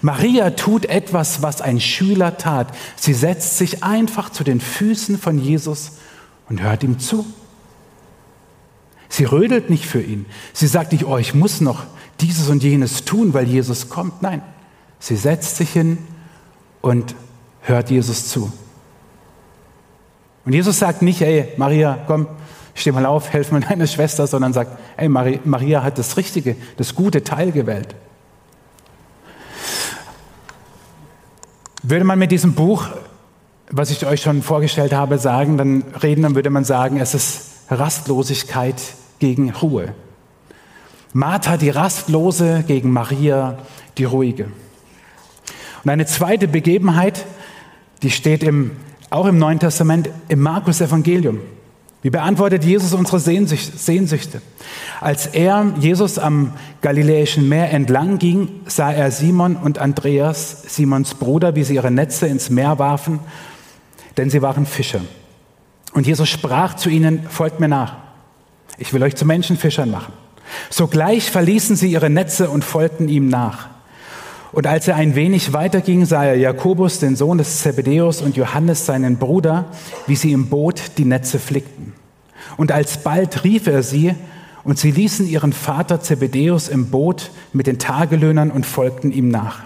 Maria 0.00 0.50
tut 0.50 0.84
etwas, 0.86 1.42
was 1.42 1.60
ein 1.62 1.80
Schüler 1.80 2.36
tat. 2.36 2.68
Sie 2.96 3.14
setzt 3.14 3.56
sich 3.58 3.82
einfach 3.82 4.30
zu 4.30 4.44
den 4.44 4.60
Füßen 4.60 5.18
von 5.18 5.38
Jesus 5.38 5.92
und 6.48 6.60
hört 6.62 6.82
ihm 6.82 6.98
zu. 6.98 7.24
Sie 9.08 9.24
rödelt 9.24 9.70
nicht 9.70 9.86
für 9.86 10.02
ihn. 10.02 10.26
Sie 10.52 10.66
sagt 10.66 10.92
nicht, 10.92 11.06
oh, 11.06 11.18
ich 11.18 11.34
muss 11.34 11.60
noch 11.60 11.84
dieses 12.20 12.48
und 12.48 12.62
jenes 12.62 13.04
tun, 13.04 13.32
weil 13.32 13.46
Jesus 13.46 13.88
kommt. 13.88 14.22
Nein, 14.22 14.42
sie 14.98 15.16
setzt 15.16 15.56
sich 15.56 15.70
hin 15.70 15.98
und 16.80 17.14
hört 17.62 17.90
Jesus 17.90 18.28
zu. 18.28 18.52
Und 20.44 20.52
Jesus 20.52 20.78
sagt 20.78 21.00
nicht, 21.00 21.22
ey, 21.22 21.52
Maria, 21.56 21.98
komm, 22.06 22.26
steh 22.74 22.92
mal 22.92 23.06
auf, 23.06 23.32
helf 23.32 23.52
mir 23.52 23.60
deiner 23.60 23.86
Schwester, 23.86 24.26
sondern 24.26 24.52
sagt, 24.52 24.78
ey, 24.96 25.08
Maria 25.08 25.82
hat 25.82 25.98
das 25.98 26.16
richtige, 26.16 26.56
das 26.76 26.94
gute 26.94 27.22
Teil 27.24 27.52
gewählt. 27.52 27.94
Würde 31.82 32.04
man 32.04 32.18
mit 32.18 32.32
diesem 32.32 32.54
Buch, 32.54 32.88
was 33.70 33.90
ich 33.90 34.06
euch 34.06 34.22
schon 34.22 34.42
vorgestellt 34.42 34.92
habe, 34.92 35.18
sagen, 35.18 35.58
dann 35.58 35.82
reden, 36.02 36.22
dann 36.22 36.34
würde 36.34 36.50
man 36.50 36.64
sagen, 36.64 36.98
es 36.98 37.14
ist 37.14 37.50
Rastlosigkeit 37.70 38.76
gegen 39.18 39.50
Ruhe. 39.50 39.94
Martha 41.12 41.56
die 41.56 41.70
Rastlose 41.70 42.64
gegen 42.66 42.90
Maria 42.90 43.58
die 43.98 44.04
Ruhige. 44.04 44.46
Und 45.84 45.90
eine 45.90 46.06
zweite 46.06 46.48
Begebenheit, 46.48 47.24
die 48.02 48.10
steht 48.10 48.42
im, 48.42 48.72
auch 49.10 49.26
im 49.26 49.38
Neuen 49.38 49.60
Testament 49.60 50.08
im 50.28 50.40
Markus 50.40 50.80
Evangelium. 50.80 51.40
Wie 52.04 52.10
beantwortet 52.10 52.64
Jesus 52.64 52.92
unsere 52.92 53.18
Sehnsüchte? 53.18 54.42
Als 55.00 55.24
er, 55.24 55.72
Jesus, 55.80 56.18
am 56.18 56.52
Galiläischen 56.82 57.48
Meer 57.48 57.70
entlang 57.70 58.18
ging, 58.18 58.60
sah 58.66 58.92
er 58.92 59.10
Simon 59.10 59.56
und 59.56 59.78
Andreas, 59.78 60.64
Simons 60.66 61.14
Bruder, 61.14 61.56
wie 61.56 61.64
sie 61.64 61.76
ihre 61.76 61.90
Netze 61.90 62.26
ins 62.26 62.50
Meer 62.50 62.78
warfen, 62.78 63.20
denn 64.18 64.28
sie 64.28 64.42
waren 64.42 64.66
Fischer. 64.66 65.00
Und 65.94 66.06
Jesus 66.06 66.28
sprach 66.28 66.74
zu 66.74 66.90
ihnen, 66.90 67.26
folgt 67.30 67.58
mir 67.58 67.68
nach. 67.68 67.96
Ich 68.76 68.92
will 68.92 69.02
euch 69.02 69.16
zu 69.16 69.24
Menschenfischern 69.24 69.90
machen. 69.90 70.12
Sogleich 70.68 71.30
verließen 71.30 71.74
sie 71.74 71.90
ihre 71.90 72.10
Netze 72.10 72.50
und 72.50 72.66
folgten 72.66 73.08
ihm 73.08 73.28
nach. 73.28 73.70
Und 74.54 74.68
als 74.68 74.86
er 74.86 74.94
ein 74.94 75.16
wenig 75.16 75.52
weiterging, 75.52 76.06
sah 76.06 76.24
er 76.24 76.36
Jakobus, 76.36 77.00
den 77.00 77.16
Sohn 77.16 77.38
des 77.38 77.62
Zebedeus, 77.62 78.22
und 78.22 78.36
Johannes, 78.36 78.86
seinen 78.86 79.16
Bruder, 79.16 79.64
wie 80.06 80.14
sie 80.14 80.30
im 80.30 80.48
Boot 80.48 80.92
die 80.96 81.04
Netze 81.04 81.40
flickten. 81.40 81.92
Und 82.56 82.70
alsbald 82.70 83.42
rief 83.42 83.66
er 83.66 83.82
sie, 83.82 84.14
und 84.62 84.78
sie 84.78 84.92
ließen 84.92 85.26
ihren 85.26 85.52
Vater 85.52 86.00
Zebedeus 86.00 86.68
im 86.68 86.90
Boot 86.90 87.32
mit 87.52 87.66
den 87.66 87.80
Tagelöhnern 87.80 88.52
und 88.52 88.64
folgten 88.64 89.10
ihm 89.10 89.28
nach. 89.28 89.64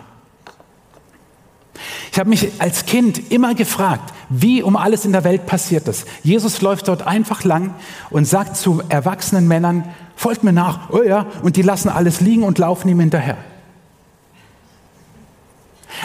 Ich 2.10 2.18
habe 2.18 2.30
mich 2.30 2.50
als 2.58 2.86
Kind 2.86 3.30
immer 3.30 3.54
gefragt, 3.54 4.14
wie 4.30 4.62
um 4.62 4.74
alles 4.74 5.04
in 5.04 5.12
der 5.12 5.22
Welt 5.22 5.44
passiert 5.44 5.86
das. 5.86 6.06
Jesus 6.24 6.62
läuft 6.62 6.88
dort 6.88 7.06
einfach 7.06 7.44
lang 7.44 7.74
und 8.08 8.24
sagt 8.24 8.56
zu 8.56 8.82
erwachsenen 8.88 9.46
Männern, 9.46 9.84
folgt 10.16 10.42
mir 10.42 10.54
nach, 10.54 10.88
oh 10.90 11.02
ja, 11.02 11.26
und 11.42 11.56
die 11.56 11.62
lassen 11.62 11.90
alles 11.90 12.22
liegen 12.22 12.42
und 12.42 12.58
laufen 12.58 12.88
ihm 12.88 13.00
hinterher. 13.00 13.36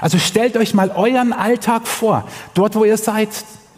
Also 0.01 0.17
stellt 0.17 0.58
euch 0.58 0.73
mal 0.73 0.91
euren 0.91 1.34
Alltag 1.34 1.88
vor, 1.88 2.25
dort 2.53 2.75
wo 2.75 2.86
ihr 2.86 2.97
seid, 2.97 3.29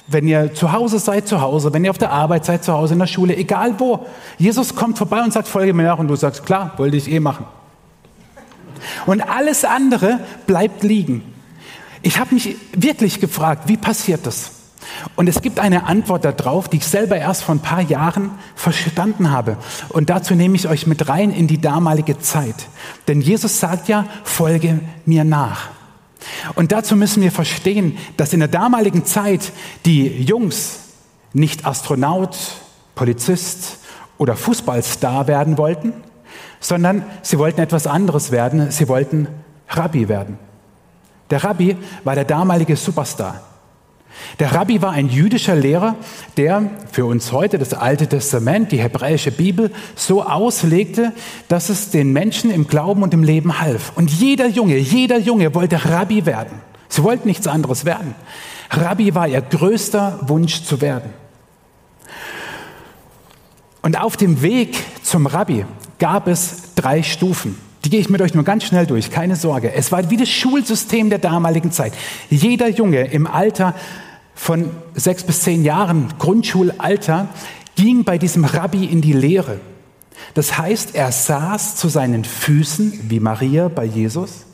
wenn 0.07 0.27
ihr 0.27 0.53
zu 0.53 0.71
Hause 0.71 0.99
seid, 0.99 1.27
zu 1.27 1.41
Hause, 1.41 1.73
wenn 1.73 1.83
ihr 1.83 1.89
auf 1.89 1.97
der 1.97 2.11
Arbeit 2.11 2.45
seid, 2.45 2.63
zu 2.63 2.73
Hause, 2.73 2.93
in 2.93 2.99
der 2.99 3.07
Schule, 3.07 3.35
egal 3.35 3.79
wo. 3.79 4.05
Jesus 4.37 4.75
kommt 4.75 4.97
vorbei 4.97 5.23
und 5.23 5.33
sagt, 5.33 5.47
folge 5.47 5.73
mir 5.73 5.83
nach 5.83 5.97
und 5.97 6.07
du 6.07 6.15
sagst, 6.15 6.45
klar, 6.45 6.73
wollte 6.77 6.97
ich 6.97 7.09
eh 7.09 7.19
machen. 7.19 7.45
Und 9.05 9.21
alles 9.21 9.65
andere 9.65 10.19
bleibt 10.45 10.83
liegen. 10.83 11.23
Ich 12.01 12.19
habe 12.19 12.35
mich 12.35 12.55
wirklich 12.73 13.19
gefragt, 13.19 13.63
wie 13.67 13.77
passiert 13.77 14.27
das? 14.27 14.51
Und 15.15 15.27
es 15.27 15.41
gibt 15.41 15.59
eine 15.59 15.85
Antwort 15.85 16.23
darauf, 16.23 16.69
die 16.69 16.77
ich 16.77 16.85
selber 16.85 17.17
erst 17.17 17.43
vor 17.43 17.55
ein 17.55 17.59
paar 17.59 17.81
Jahren 17.81 18.31
verstanden 18.55 19.31
habe. 19.31 19.57
Und 19.89 20.11
dazu 20.11 20.35
nehme 20.35 20.55
ich 20.55 20.67
euch 20.67 20.85
mit 20.85 21.07
rein 21.09 21.31
in 21.31 21.47
die 21.47 21.59
damalige 21.59 22.19
Zeit. 22.19 22.55
Denn 23.07 23.21
Jesus 23.21 23.59
sagt 23.59 23.87
ja, 23.87 24.05
folge 24.23 24.81
mir 25.05 25.23
nach. 25.23 25.69
Und 26.55 26.71
dazu 26.71 26.95
müssen 26.95 27.21
wir 27.21 27.31
verstehen, 27.31 27.97
dass 28.17 28.33
in 28.33 28.39
der 28.39 28.49
damaligen 28.49 29.05
Zeit 29.05 29.51
die 29.85 30.07
Jungs 30.23 30.79
nicht 31.33 31.65
Astronaut, 31.65 32.37
Polizist 32.95 33.79
oder 34.17 34.35
Fußballstar 34.35 35.27
werden 35.27 35.57
wollten, 35.57 35.93
sondern 36.59 37.03
sie 37.21 37.37
wollten 37.37 37.61
etwas 37.61 37.87
anderes 37.87 38.31
werden. 38.31 38.71
Sie 38.71 38.87
wollten 38.87 39.27
Rabbi 39.69 40.07
werden. 40.07 40.39
Der 41.29 41.43
Rabbi 41.43 41.75
war 42.03 42.15
der 42.15 42.25
damalige 42.25 42.75
Superstar. 42.75 43.41
Der 44.39 44.53
Rabbi 44.53 44.81
war 44.81 44.91
ein 44.91 45.09
jüdischer 45.09 45.55
Lehrer, 45.55 45.95
der 46.37 46.69
für 46.91 47.05
uns 47.05 47.31
heute 47.31 47.57
das 47.57 47.73
Alte 47.73 48.07
Testament, 48.07 48.71
die 48.71 48.81
hebräische 48.81 49.31
Bibel, 49.31 49.71
so 49.95 50.23
auslegte, 50.23 51.13
dass 51.47 51.69
es 51.69 51.89
den 51.89 52.11
Menschen 52.11 52.51
im 52.51 52.67
Glauben 52.67 53.03
und 53.03 53.13
im 53.13 53.23
Leben 53.23 53.59
half. 53.59 53.93
Und 53.95 54.11
jeder 54.11 54.47
Junge, 54.47 54.77
jeder 54.77 55.17
Junge 55.17 55.53
wollte 55.55 55.85
Rabbi 55.85 56.25
werden. 56.25 56.61
Sie 56.89 57.03
wollten 57.03 57.27
nichts 57.27 57.47
anderes 57.47 57.85
werden. 57.85 58.15
Rabbi 58.69 59.15
war 59.15 59.27
ihr 59.27 59.41
größter 59.41 60.19
Wunsch 60.23 60.63
zu 60.63 60.81
werden. 60.81 61.13
Und 63.81 63.99
auf 64.01 64.17
dem 64.17 64.41
Weg 64.41 64.75
zum 65.03 65.27
Rabbi 65.27 65.65
gab 65.99 66.27
es 66.27 66.73
drei 66.75 67.03
Stufen. 67.03 67.55
Die 67.85 67.91
gehe 67.91 67.99
ich 67.99 68.09
mit 68.09 68.19
euch 68.19 68.33
nur 68.33 68.43
ganz 68.43 68.63
schnell 68.63 68.87
durch, 68.87 69.11
keine 69.11 69.35
Sorge. 69.35 69.71
Es 69.71 69.91
war 69.91 70.09
wie 70.09 70.17
das 70.17 70.27
Schulsystem 70.27 71.11
der 71.11 71.19
damaligen 71.19 71.71
Zeit. 71.71 71.93
Jeder 72.31 72.67
Junge 72.67 73.03
im 73.05 73.27
Alter 73.27 73.75
von 74.35 74.69
sechs 74.93 75.23
bis 75.23 75.41
zehn 75.41 75.63
Jahren 75.63 76.13
Grundschulalter 76.19 77.29
ging 77.75 78.03
bei 78.03 78.17
diesem 78.17 78.45
Rabbi 78.45 78.85
in 78.85 79.01
die 79.01 79.13
Lehre. 79.13 79.59
Das 80.33 80.57
heißt, 80.57 80.95
er 80.95 81.11
saß 81.11 81.77
zu 81.77 81.87
seinen 81.87 82.23
Füßen, 82.25 83.09
wie 83.09 83.19
Maria 83.19 83.69
bei 83.69 83.85
Jesus. 83.85 84.45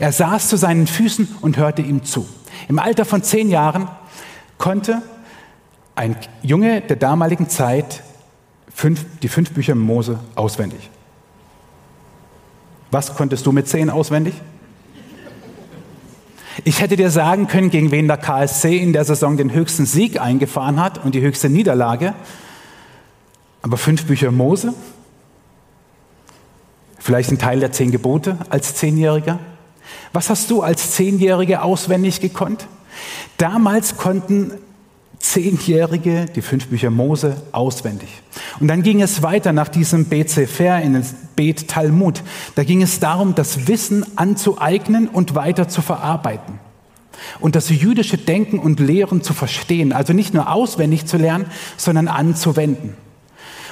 Er 0.00 0.12
saß 0.12 0.48
zu 0.48 0.56
seinen 0.56 0.86
Füßen 0.86 1.36
und 1.40 1.56
hörte 1.56 1.82
ihm 1.82 2.04
zu. 2.04 2.26
Im 2.68 2.78
Alter 2.78 3.04
von 3.04 3.22
zehn 3.22 3.48
Jahren 3.48 3.88
konnte 4.58 5.02
ein 5.94 6.16
Junge 6.42 6.80
der 6.80 6.96
damaligen 6.96 7.48
Zeit 7.48 8.02
fünf, 8.72 9.04
die 9.22 9.28
fünf 9.28 9.52
Bücher 9.52 9.74
Mose 9.74 10.18
auswendig. 10.34 10.90
Was 12.90 13.14
konntest 13.14 13.46
du 13.46 13.52
mit 13.52 13.68
zehn 13.68 13.90
auswendig? 13.90 14.34
Ich 16.64 16.80
hätte 16.80 16.96
dir 16.96 17.10
sagen 17.10 17.46
können, 17.48 17.70
gegen 17.70 17.90
wen 17.90 18.08
der 18.08 18.18
KSC 18.18 18.76
in 18.76 18.92
der 18.92 19.04
Saison 19.04 19.36
den 19.36 19.52
höchsten 19.52 19.86
Sieg 19.86 20.20
eingefahren 20.20 20.80
hat 20.80 21.04
und 21.04 21.14
die 21.14 21.20
höchste 21.20 21.48
Niederlage. 21.48 22.14
Aber 23.62 23.76
fünf 23.76 24.04
Bücher 24.06 24.30
Mose, 24.30 24.74
vielleicht 26.98 27.30
ein 27.30 27.38
Teil 27.38 27.60
der 27.60 27.72
zehn 27.72 27.90
Gebote 27.90 28.38
als 28.50 28.74
Zehnjähriger. 28.74 29.38
Was 30.12 30.30
hast 30.30 30.50
du 30.50 30.62
als 30.62 30.92
Zehnjährige 30.92 31.62
auswendig 31.62 32.20
gekonnt? 32.20 32.66
Damals 33.38 33.96
konnten 33.96 34.52
Zehnjährige 35.22 36.26
die 36.26 36.42
fünf 36.42 36.66
Bücher 36.66 36.90
Mose 36.90 37.36
auswendig. 37.52 38.08
Und 38.58 38.66
dann 38.66 38.82
ging 38.82 39.00
es 39.00 39.22
weiter 39.22 39.52
nach 39.52 39.68
diesem 39.68 40.06
Bet 40.06 40.28
Sefer 40.28 40.82
in 40.82 40.94
den 40.94 41.06
Bet 41.36 41.68
Talmud. 41.68 42.22
Da 42.56 42.64
ging 42.64 42.82
es 42.82 42.98
darum, 42.98 43.36
das 43.36 43.68
Wissen 43.68 44.04
anzueignen 44.16 45.06
und 45.06 45.36
weiter 45.36 45.68
zu 45.68 45.80
verarbeiten. 45.80 46.58
Und 47.38 47.54
das 47.54 47.68
jüdische 47.68 48.18
Denken 48.18 48.58
und 48.58 48.80
Lehren 48.80 49.22
zu 49.22 49.32
verstehen. 49.32 49.92
Also 49.92 50.12
nicht 50.12 50.34
nur 50.34 50.52
auswendig 50.52 51.06
zu 51.06 51.18
lernen, 51.18 51.46
sondern 51.76 52.08
anzuwenden. 52.08 52.94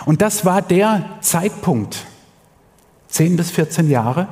Und 0.07 0.23
das 0.23 0.45
war 0.45 0.63
der 0.63 1.19
Zeitpunkt, 1.21 2.07
zehn 3.09 3.37
bis 3.37 3.51
14 3.51 3.91
Jahre, 3.91 4.29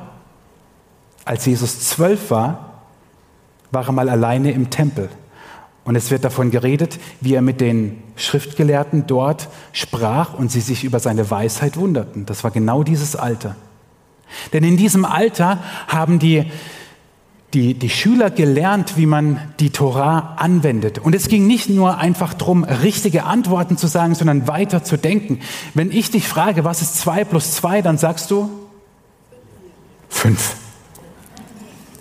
als 1.25 1.45
Jesus 1.45 1.81
zwölf 1.81 2.31
war, 2.31 2.83
war 3.71 3.85
er 3.85 3.91
mal 3.91 4.09
alleine 4.09 4.51
im 4.51 4.69
Tempel. 4.69 5.09
Und 5.89 5.95
es 5.95 6.11
wird 6.11 6.23
davon 6.23 6.51
geredet, 6.51 6.99
wie 7.19 7.33
er 7.33 7.41
mit 7.41 7.59
den 7.59 8.03
Schriftgelehrten 8.15 9.07
dort 9.07 9.49
sprach 9.71 10.35
und 10.35 10.51
sie 10.51 10.61
sich 10.61 10.83
über 10.83 10.99
seine 10.99 11.31
Weisheit 11.31 11.77
wunderten. 11.77 12.27
Das 12.27 12.43
war 12.43 12.51
genau 12.51 12.83
dieses 12.83 13.15
Alter. 13.15 13.55
Denn 14.53 14.63
in 14.63 14.77
diesem 14.77 15.03
Alter 15.03 15.57
haben 15.87 16.19
die, 16.19 16.45
die, 17.55 17.73
die 17.73 17.89
Schüler 17.89 18.29
gelernt, 18.29 18.97
wie 18.97 19.07
man 19.07 19.41
die 19.59 19.71
Torah 19.71 20.35
anwendet. 20.37 20.99
Und 20.99 21.15
es 21.15 21.27
ging 21.27 21.47
nicht 21.47 21.69
nur 21.69 21.97
einfach 21.97 22.35
darum, 22.35 22.65
richtige 22.65 23.23
Antworten 23.23 23.75
zu 23.75 23.87
sagen, 23.87 24.13
sondern 24.13 24.47
weiter 24.47 24.83
zu 24.83 24.95
denken. 24.95 25.39
Wenn 25.73 25.89
ich 25.91 26.11
dich 26.11 26.27
frage, 26.27 26.63
was 26.65 26.83
ist 26.83 26.97
zwei 26.99 27.23
plus 27.23 27.55
zwei, 27.55 27.81
dann 27.81 27.97
sagst 27.97 28.29
du 28.29 28.47
fünf. 30.07 30.53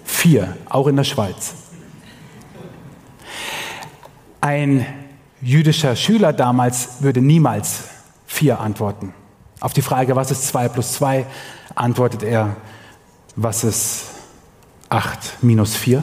Vier, 0.04 0.58
auch 0.68 0.88
in 0.88 0.96
der 0.96 1.04
Schweiz. 1.04 1.54
Ein 4.48 4.86
jüdischer 5.42 5.94
Schüler 5.94 6.32
damals 6.32 7.02
würde 7.02 7.20
niemals 7.20 7.82
vier 8.26 8.60
antworten. 8.60 9.12
Auf 9.60 9.74
die 9.74 9.82
Frage, 9.82 10.16
was 10.16 10.30
ist 10.30 10.48
zwei 10.48 10.70
plus 10.70 10.94
zwei, 10.94 11.26
antwortet 11.74 12.22
er, 12.22 12.56
was 13.36 13.62
ist 13.62 14.06
acht 14.88 15.36
minus 15.42 15.76
vier? 15.76 16.02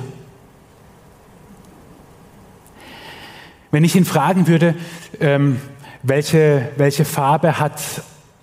Wenn 3.71 3.83
ich 3.83 3.95
ihn 3.95 4.05
fragen 4.05 4.45
würde, 4.45 4.75
ähm, 5.19 5.59
welche, 6.03 6.69
welche 6.77 7.03
Farbe 7.03 7.59
hat 7.59 7.81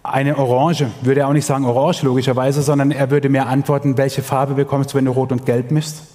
eine 0.02 0.36
Orange, 0.36 0.90
würde 1.02 1.20
er 1.20 1.28
auch 1.28 1.32
nicht 1.32 1.46
sagen 1.46 1.64
Orange 1.64 2.02
logischerweise, 2.02 2.62
sondern 2.62 2.90
er 2.90 3.12
würde 3.12 3.28
mir 3.28 3.46
antworten, 3.46 3.96
welche 3.96 4.24
Farbe 4.24 4.54
bekommst 4.54 4.92
du, 4.92 4.96
wenn 4.96 5.04
du 5.04 5.12
Rot 5.12 5.30
und 5.30 5.46
Gelb 5.46 5.70
misst? 5.70 6.12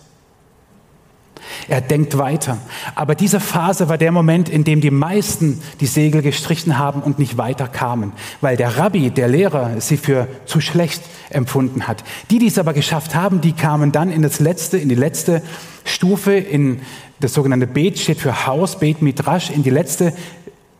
Er 1.68 1.82
denkt 1.82 2.18
weiter. 2.18 2.58
Aber 2.96 3.14
diese 3.14 3.40
Phase 3.40 3.90
war 3.90 3.98
der 3.98 4.12
Moment, 4.12 4.48
in 4.48 4.64
dem 4.64 4.80
die 4.80 4.92
meisten 4.92 5.62
die 5.82 5.86
Segel 5.86 6.22
gestrichen 6.22 6.78
haben 6.78 7.02
und 7.02 7.20
nicht 7.20 7.38
weiter 7.38 7.68
kamen, 7.68 8.14
weil 8.40 8.56
der 8.56 8.78
Rabbi, 8.78 9.10
der 9.12 9.28
Lehrer, 9.28 9.82
sie 9.82 9.98
für 9.98 10.28
zu 10.46 10.62
schlecht 10.62 11.02
empfunden 11.30 11.88
hat. 11.88 12.04
Die, 12.32 12.40
die 12.40 12.48
es 12.48 12.58
aber 12.58 12.74
geschafft 12.74 13.16
haben, 13.16 13.42
die 13.42 13.52
kamen 13.52 13.92
dann 13.92 14.12
in 14.12 14.22
das 14.22 14.40
letzte, 14.40 14.78
in 14.78 14.88
die 14.88 14.96
letzte 14.96 15.42
Stufe, 15.84 16.34
in 16.34 16.80
das 17.20 17.34
sogenannte 17.34 17.68
Bet 17.68 18.00
steht 18.00 18.20
für 18.20 18.46
Haus, 18.46 18.80
Bet 18.80 19.02
Midrash, 19.02 19.50
in 19.50 19.64
die 19.64 19.70
letzte 19.70 20.14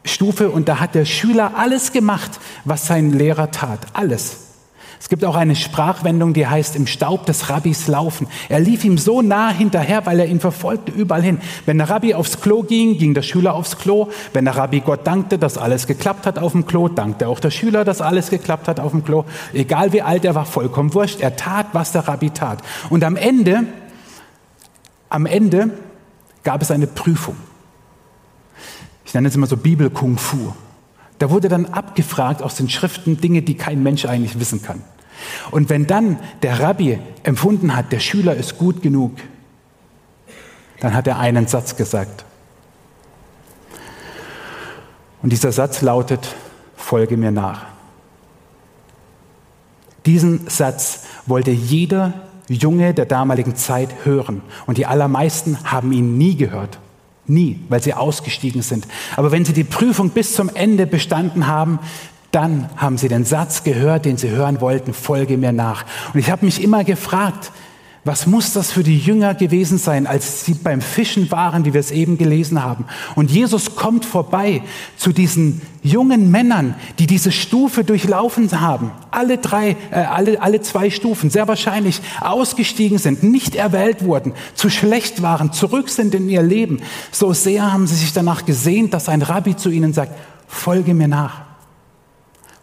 Stufe 0.06 0.50
und 0.50 0.70
da 0.70 0.80
hat 0.80 0.96
der 0.96 1.06
Schüler 1.06 1.54
alles 1.58 1.92
gemacht, 1.92 2.40
was 2.64 2.88
sein 2.88 3.12
Lehrer 3.12 3.52
tat. 3.52 3.80
Alles. 3.94 4.47
Es 5.00 5.10
gibt 5.10 5.24
auch 5.24 5.36
eine 5.36 5.56
Sprachwendung, 5.56 6.34
die 6.34 6.48
heißt 6.48 6.76
im 6.76 6.88
Staub 6.88 7.26
des 7.28 7.50
Rabbis 7.50 7.88
laufen. 7.88 8.28
Er 8.50 8.60
lief 8.60 8.84
ihm 8.84 8.98
so 8.98 9.22
nah 9.22 9.50
hinterher, 9.50 10.06
weil 10.06 10.20
er 10.20 10.26
ihn 10.28 10.40
verfolgte 10.40 10.92
überall 10.92 11.22
hin. 11.22 11.40
Wenn 11.66 11.78
der 11.78 11.90
Rabbi 11.90 12.16
aufs 12.16 12.42
Klo 12.42 12.64
ging, 12.64 12.98
ging 12.98 13.14
der 13.14 13.22
Schüler 13.22 13.54
aufs 13.54 13.78
Klo. 13.78 14.10
Wenn 14.34 14.46
der 14.46 14.56
Rabbi 14.56 14.80
Gott 14.80 15.06
dankte, 15.06 15.38
dass 15.38 15.58
alles 15.58 15.86
geklappt 15.86 16.26
hat 16.26 16.40
auf 16.40 16.54
dem 16.54 16.66
Klo, 16.66 16.88
dankte 16.88 17.28
auch 17.28 17.40
der 17.40 17.52
Schüler, 17.52 17.86
dass 17.86 18.02
alles 18.02 18.30
geklappt 18.30 18.68
hat 18.68 18.80
auf 18.80 18.92
dem 18.92 19.04
Klo. 19.04 19.26
Egal 19.54 19.94
wie 19.94 20.02
alt 20.02 20.26
er 20.26 20.34
war, 20.34 20.46
vollkommen 20.46 20.94
wurscht. 20.94 21.22
Er 21.22 21.36
tat, 21.36 21.68
was 21.74 21.92
der 21.92 22.08
Rabbi 22.08 22.32
tat. 22.32 22.64
Und 22.90 23.04
am 23.04 23.16
Ende, 23.16 23.66
am 25.10 25.26
Ende 25.28 25.70
gab 26.44 26.62
es 26.62 26.72
eine 26.72 26.88
Prüfung. 26.88 27.36
Ich 29.06 29.14
nenne 29.14 29.28
es 29.28 29.36
immer 29.36 29.48
so 29.48 29.58
Bibel-Kung 29.58 30.18
Fu. 30.18 30.54
Da 31.20 31.30
wurde 31.30 31.50
dann 31.50 31.66
abgefragt 31.66 32.42
aus 32.42 32.56
den 32.56 32.70
Schriften 32.70 33.20
Dinge, 33.20 33.42
die 33.42 33.56
kein 33.56 33.82
Mensch 33.82 34.06
eigentlich 34.06 34.40
wissen 34.40 34.62
kann. 34.62 34.82
Und 35.52 35.70
wenn 35.70 35.88
dann 35.88 36.20
der 36.44 36.60
Rabbi 36.60 37.00
empfunden 37.24 37.76
hat, 37.76 37.92
der 37.92 38.00
Schüler 38.00 38.36
ist 38.36 38.58
gut 38.58 38.82
genug, 38.82 39.14
dann 40.80 40.94
hat 40.94 41.08
er 41.08 41.18
einen 41.18 41.48
Satz 41.48 41.76
gesagt. 41.76 42.24
Und 45.24 45.32
dieser 45.32 45.52
Satz 45.52 45.82
lautet, 45.82 46.36
folge 46.76 47.18
mir 47.18 47.32
nach. 47.32 47.66
Diesen 50.06 50.48
Satz 50.48 51.06
wollte 51.26 51.52
jeder 51.52 52.14
Junge 52.48 52.94
der 52.94 53.06
damaligen 53.06 53.56
Zeit 53.56 54.06
hören. 54.06 54.42
Und 54.68 54.78
die 54.78 54.86
allermeisten 54.86 55.58
haben 55.66 55.92
ihn 55.92 56.18
nie 56.18 56.36
gehört. 56.36 56.80
Nie, 57.28 57.60
weil 57.68 57.84
sie 57.84 57.94
ausgestiegen 57.94 58.62
sind. 58.62 58.88
Aber 59.16 59.32
wenn 59.32 59.44
sie 59.44 59.54
die 59.54 59.66
Prüfung 59.66 60.12
bis 60.12 60.34
zum 60.34 60.50
Ende 60.54 60.88
bestanden 60.88 61.48
haben, 61.48 61.80
dann 62.32 62.70
haben 62.78 62.98
sie 62.98 63.08
den 63.08 63.26
Satz 63.26 63.64
gehört, 63.64 64.06
den 64.06 64.18
sie 64.18 64.30
hören 64.30 64.62
wollten, 64.62 64.94
folge 64.94 65.38
mir 65.38 65.52
nach. 65.52 65.86
Und 66.14 66.20
ich 66.20 66.32
habe 66.32 66.46
mich 66.46 66.64
immer 66.64 66.84
gefragt, 66.84 67.52
was 68.08 68.26
muss 68.26 68.54
das 68.54 68.72
für 68.72 68.84
die 68.84 68.98
Jünger 68.98 69.36
gewesen 69.36 69.78
sein, 69.78 70.08
als 70.08 70.46
sie 70.46 70.54
beim 70.54 70.82
Fischen 70.82 71.30
waren, 71.30 71.66
wie 71.66 71.74
wir 71.74 71.80
es 71.80 71.92
eben 71.92 72.18
gelesen 72.18 72.64
haben? 72.64 72.86
Und 73.16 73.30
Jesus 73.30 73.76
kommt 73.76 74.06
vorbei 74.06 74.64
zu 74.96 75.12
diesen 75.12 75.62
jungen 75.84 76.32
Männern, 76.32 76.76
die 76.98 77.06
diese 77.06 77.32
Stufe 77.32 77.84
durchlaufen 77.84 78.50
haben. 78.60 78.92
Alle 79.12 79.38
drei, 79.38 79.76
äh, 79.92 79.96
alle, 79.96 80.42
alle 80.42 80.62
zwei 80.62 80.90
Stufen, 80.90 81.30
sehr 81.30 81.48
wahrscheinlich 81.48 82.02
ausgestiegen 82.22 82.98
sind, 82.98 83.24
nicht 83.24 83.56
erwählt 83.56 84.04
wurden, 84.04 84.34
zu 84.56 84.70
schlecht 84.70 85.22
waren, 85.22 85.54
zurück 85.54 85.90
sind 85.90 86.16
in 86.16 86.30
ihr 86.30 86.44
Leben. 86.44 86.82
So 87.12 87.34
sehr 87.34 87.72
haben 87.72 87.88
sie 87.88 87.96
sich 87.96 88.14
danach 88.14 88.46
gesehnt, 88.46 88.94
dass 88.94 89.10
ein 89.10 89.22
Rabbi 89.22 89.56
zu 89.56 89.70
ihnen 89.70 89.94
sagt, 89.94 90.18
folge 90.48 90.94
mir 90.94 91.08
nach. 91.08 91.42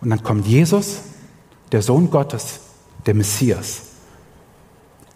Und 0.00 0.10
dann 0.10 0.22
kommt 0.22 0.46
Jesus, 0.46 1.00
der 1.70 1.82
Sohn 1.82 2.10
Gottes, 2.10 2.60
der 3.06 3.14
Messias 3.14 3.93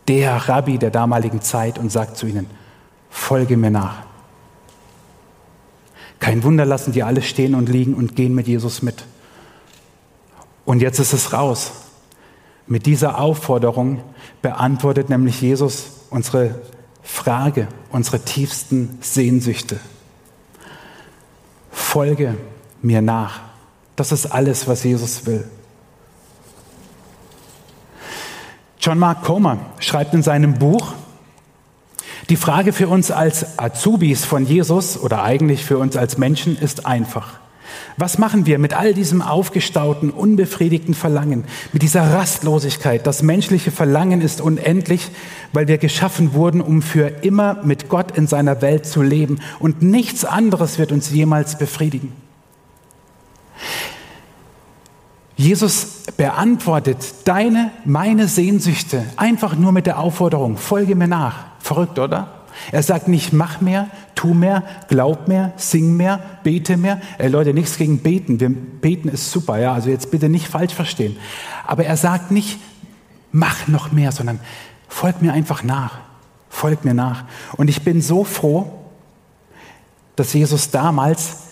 der 0.08 0.48
Rabbi 0.48 0.78
der 0.78 0.90
damaligen 0.90 1.42
Zeit 1.42 1.78
und 1.78 1.92
sagt 1.92 2.16
zu 2.16 2.26
ihnen, 2.26 2.48
folge 3.10 3.56
mir 3.56 3.70
nach. 3.70 4.08
Kein 6.18 6.42
Wunder 6.42 6.64
lassen 6.64 6.92
die 6.92 7.02
alle 7.02 7.22
stehen 7.22 7.54
und 7.54 7.68
liegen 7.68 7.94
und 7.94 8.16
gehen 8.16 8.34
mit 8.34 8.48
Jesus 8.48 8.82
mit. 8.82 9.04
Und 10.64 10.82
jetzt 10.82 10.98
ist 10.98 11.12
es 11.12 11.32
raus. 11.32 11.72
Mit 12.66 12.86
dieser 12.86 13.18
Aufforderung 13.18 14.02
beantwortet 14.42 15.08
nämlich 15.08 15.40
Jesus 15.40 15.92
unsere 16.10 16.56
Frage, 17.02 17.68
unsere 17.90 18.20
tiefsten 18.20 18.98
Sehnsüchte. 19.00 19.78
Folge 21.70 22.36
mir 22.82 23.00
nach. 23.00 23.40
Das 23.96 24.12
ist 24.12 24.26
alles, 24.26 24.68
was 24.68 24.84
Jesus 24.84 25.24
will. 25.26 25.48
John 28.80 28.98
Mark 28.98 29.22
Comer 29.22 29.58
schreibt 29.80 30.14
in 30.14 30.22
seinem 30.22 30.54
Buch, 30.54 30.94
die 32.28 32.36
Frage 32.36 32.72
für 32.72 32.88
uns 32.88 33.10
als 33.10 33.58
Azubis 33.58 34.24
von 34.24 34.46
Jesus 34.46 34.98
oder 34.98 35.22
eigentlich 35.22 35.64
für 35.64 35.78
uns 35.78 35.96
als 35.96 36.18
Menschen 36.18 36.56
ist 36.56 36.86
einfach. 36.86 37.40
Was 37.96 38.18
machen 38.18 38.46
wir 38.46 38.58
mit 38.58 38.74
all 38.74 38.94
diesem 38.94 39.22
aufgestauten, 39.22 40.10
unbefriedigten 40.10 40.94
Verlangen, 40.94 41.44
mit 41.72 41.82
dieser 41.82 42.12
Rastlosigkeit? 42.14 43.06
Das 43.06 43.22
menschliche 43.22 43.70
Verlangen 43.70 44.20
ist 44.20 44.40
unendlich, 44.40 45.10
weil 45.52 45.68
wir 45.68 45.78
geschaffen 45.78 46.32
wurden, 46.32 46.60
um 46.60 46.82
für 46.82 47.08
immer 47.22 47.62
mit 47.64 47.88
Gott 47.88 48.16
in 48.16 48.26
seiner 48.26 48.62
Welt 48.62 48.86
zu 48.86 49.02
leben 49.02 49.40
und 49.58 49.82
nichts 49.82 50.24
anderes 50.24 50.78
wird 50.78 50.92
uns 50.92 51.10
jemals 51.10 51.58
befriedigen. 51.58 52.12
Jesus 55.38 56.03
beantwortet 56.16 56.98
deine, 57.24 57.70
meine 57.85 58.27
Sehnsüchte 58.27 59.05
einfach 59.16 59.55
nur 59.55 59.70
mit 59.70 59.87
der 59.87 60.01
Aufforderung, 60.01 60.57
folge 60.57 60.96
mir 60.96 61.07
nach. 61.07 61.46
Verrückt, 61.61 62.01
oder? 62.01 62.42
Er 62.72 62.83
sagt 62.83 63.07
nicht, 63.07 63.33
mach 63.33 63.61
mehr, 63.61 63.88
tu 64.16 64.35
mehr, 64.35 64.64
glaub 64.88 65.29
mehr, 65.29 65.53
sing 65.57 65.96
mehr, 65.96 66.18
bete 66.42 66.77
mehr. 66.77 67.01
Ey, 67.18 67.29
Leute, 67.29 67.55
nichts 67.55 67.79
gegen 67.79 68.01
beten. 68.01 68.40
Wir 68.40 68.51
beten 68.51 69.09
ist 69.09 69.31
super, 69.31 69.59
ja. 69.59 69.72
Also 69.72 69.90
jetzt 69.90 70.11
bitte 70.11 70.29
nicht 70.29 70.48
falsch 70.48 70.74
verstehen. 70.74 71.16
Aber 71.64 71.85
er 71.85 71.96
sagt 71.96 72.33
nicht, 72.33 72.59
mach 73.31 73.68
noch 73.68 73.92
mehr, 73.92 74.11
sondern 74.11 74.40
folg 74.88 75.22
mir 75.22 75.33
einfach 75.33 75.62
nach. 75.62 75.98
Folg 76.51 76.85
mir 76.85 76.94
nach. 76.94 77.22
Und 77.57 77.70
ich 77.70 77.83
bin 77.83 78.03
so 78.03 78.24
froh, 78.24 78.72
dass 80.16 80.33
Jesus 80.33 80.72
damals 80.72 81.44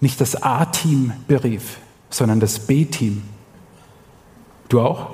nicht 0.00 0.22
das 0.22 0.42
A-Team 0.42 1.12
berief, 1.28 1.76
sondern 2.14 2.38
das 2.38 2.60
B-Team. 2.60 3.22
Du 4.68 4.80
auch? 4.80 5.10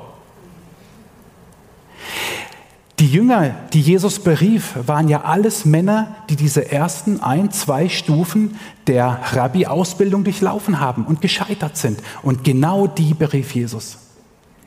Die 2.99 3.07
Jünger, 3.07 3.55
die 3.73 3.81
Jesus 3.81 4.19
berief, 4.19 4.75
waren 4.87 5.09
ja 5.09 5.23
alles 5.23 5.65
Männer, 5.65 6.15
die 6.29 6.37
diese 6.37 6.71
ersten 6.71 7.23
ein, 7.23 7.51
zwei 7.51 7.89
Stufen 7.89 8.59
der 8.87 9.19
Rabbi-Ausbildung 9.33 10.25
durchlaufen 10.25 10.79
haben 10.79 11.07
und 11.07 11.23
gescheitert 11.23 11.79
sind. 11.79 12.03
Und 12.23 12.45
genau 12.45 12.87
die 12.87 13.15
berief 13.15 13.55
Jesus. 13.55 13.97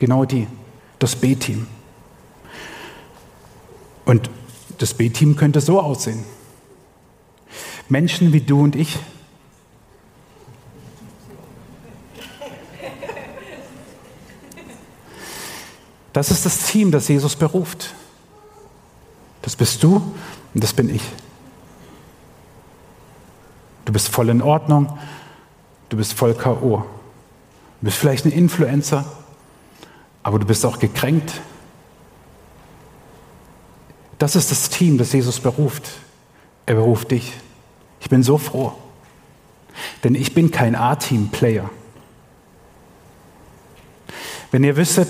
Genau 0.00 0.24
die. 0.24 0.48
Das 0.98 1.14
B-Team. 1.14 1.68
Und 4.04 4.28
das 4.78 4.94
B-Team 4.94 5.36
könnte 5.36 5.60
so 5.60 5.80
aussehen. 5.80 6.24
Menschen 7.88 8.32
wie 8.32 8.40
du 8.40 8.60
und 8.60 8.74
ich, 8.74 8.98
Das 16.12 16.30
ist 16.30 16.46
das 16.46 16.66
Team, 16.66 16.92
das 16.92 17.08
Jesus 17.08 17.34
beruft. 17.34 17.92
Das 19.42 19.56
bist 19.56 19.82
du 19.82 19.96
und 20.54 20.64
das 20.64 20.72
bin 20.72 20.88
ich. 20.88 21.02
Du 23.84 23.92
bist 23.92 24.08
voll 24.08 24.28
in 24.28 24.40
Ordnung, 24.40 24.98
du 25.88 25.96
bist 25.96 26.14
voll 26.14 26.34
KO. 26.34 26.86
Du 27.80 27.84
bist 27.84 27.98
vielleicht 27.98 28.24
ein 28.24 28.32
Influencer, 28.32 29.04
aber 30.22 30.38
du 30.38 30.46
bist 30.46 30.64
auch 30.64 30.78
gekränkt. 30.78 31.40
Das 34.18 34.36
ist 34.36 34.50
das 34.50 34.70
Team, 34.70 34.96
das 34.96 35.12
Jesus 35.12 35.40
beruft. 35.40 35.90
Er 36.64 36.76
beruft 36.76 37.10
dich. 37.10 37.34
Ich 38.00 38.08
bin 38.08 38.22
so 38.22 38.38
froh, 38.38 38.72
denn 40.04 40.14
ich 40.14 40.32
bin 40.32 40.50
kein 40.50 40.76
A-Team-Player. 40.76 41.68
Wenn 44.54 44.62
ihr 44.62 44.76
wüsstet, 44.76 45.08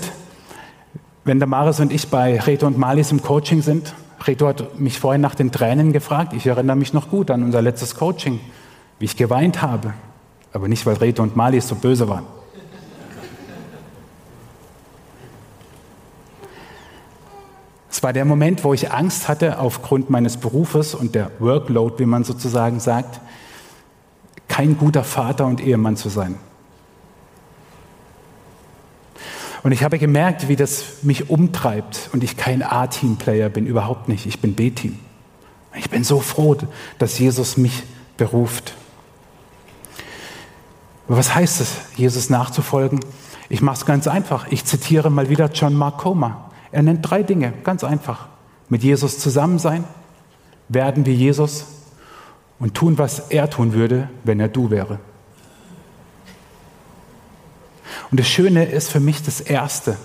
wenn 1.23 1.37
der 1.37 1.47
Maris 1.47 1.79
und 1.79 1.93
ich 1.93 2.07
bei 2.07 2.39
Reto 2.39 2.65
und 2.65 2.79
Malis 2.79 3.11
im 3.11 3.21
Coaching 3.21 3.61
sind, 3.61 3.93
Reto 4.23 4.47
hat 4.47 4.79
mich 4.79 4.99
vorhin 4.99 5.21
nach 5.21 5.35
den 5.35 5.51
Tränen 5.51 5.93
gefragt. 5.93 6.33
Ich 6.33 6.47
erinnere 6.47 6.75
mich 6.75 6.93
noch 6.93 7.11
gut 7.11 7.29
an 7.29 7.43
unser 7.43 7.61
letztes 7.61 7.93
Coaching, 7.93 8.39
wie 8.97 9.05
ich 9.05 9.15
geweint 9.15 9.61
habe. 9.61 9.93
Aber 10.51 10.67
nicht, 10.67 10.87
weil 10.87 10.95
Reto 10.95 11.21
und 11.21 11.35
Malis 11.35 11.67
so 11.67 11.75
böse 11.75 12.09
waren. 12.09 12.25
Es 17.91 18.01
war 18.01 18.13
der 18.13 18.25
Moment, 18.25 18.63
wo 18.63 18.73
ich 18.73 18.91
Angst 18.91 19.27
hatte, 19.27 19.59
aufgrund 19.59 20.09
meines 20.09 20.37
Berufes 20.37 20.95
und 20.95 21.13
der 21.13 21.29
Workload, 21.37 21.99
wie 21.99 22.07
man 22.07 22.23
sozusagen 22.23 22.79
sagt, 22.79 23.21
kein 24.47 24.75
guter 24.75 25.03
Vater 25.03 25.45
und 25.45 25.61
Ehemann 25.61 25.97
zu 25.97 26.09
sein. 26.09 26.39
Und 29.65 29.71
ich 29.71 29.83
habe 29.83 29.97
gemerkt, 29.97 30.47
wie 30.47 30.55
das 30.55 31.01
mich 31.01 31.31
umtreibt 31.31 32.11
und 32.13 32.23
ich 32.23 32.37
kein 32.37 32.61
A-Team-Player 32.61 33.49
bin, 33.49 33.65
überhaupt 33.65 34.07
nicht. 34.07 34.27
Ich 34.27 34.39
bin 34.39 34.53
B-Team. 34.53 34.99
Ich 35.75 35.89
bin 35.89 36.03
so 36.03 36.19
froh, 36.19 36.55
dass 36.99 37.17
Jesus 37.17 37.57
mich 37.57 37.81
beruft. 38.15 38.75
Aber 41.07 41.17
was 41.17 41.33
heißt 41.33 41.61
es, 41.61 41.77
Jesus 41.95 42.29
nachzufolgen? 42.29 42.99
Ich 43.49 43.63
mache 43.63 43.77
es 43.77 43.87
ganz 43.87 44.07
einfach. 44.07 44.45
Ich 44.51 44.65
zitiere 44.65 45.09
mal 45.09 45.29
wieder 45.29 45.49
John 45.51 45.73
Mark 45.73 45.97
Comer. 45.97 46.51
Er 46.71 46.83
nennt 46.83 47.09
drei 47.09 47.23
Dinge, 47.23 47.51
ganz 47.63 47.83
einfach. 47.83 48.27
Mit 48.69 48.83
Jesus 48.83 49.17
zusammen 49.17 49.57
sein, 49.57 49.83
werden 50.69 51.07
wie 51.07 51.13
Jesus 51.13 51.65
und 52.59 52.75
tun, 52.75 52.99
was 52.99 53.31
er 53.31 53.49
tun 53.49 53.73
würde, 53.73 54.11
wenn 54.25 54.39
er 54.39 54.47
du 54.47 54.69
wäre. 54.69 54.99
Und 58.11 58.19
das 58.19 58.27
Schöne 58.27 58.65
ist 58.65 58.89
für 58.89 58.99
mich 58.99 59.23
das 59.23 59.41
Erste, 59.41 59.97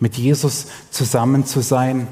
mit 0.00 0.16
Jesus 0.16 0.66
zusammen 0.90 1.46
zu 1.46 1.60
sein. 1.60 2.06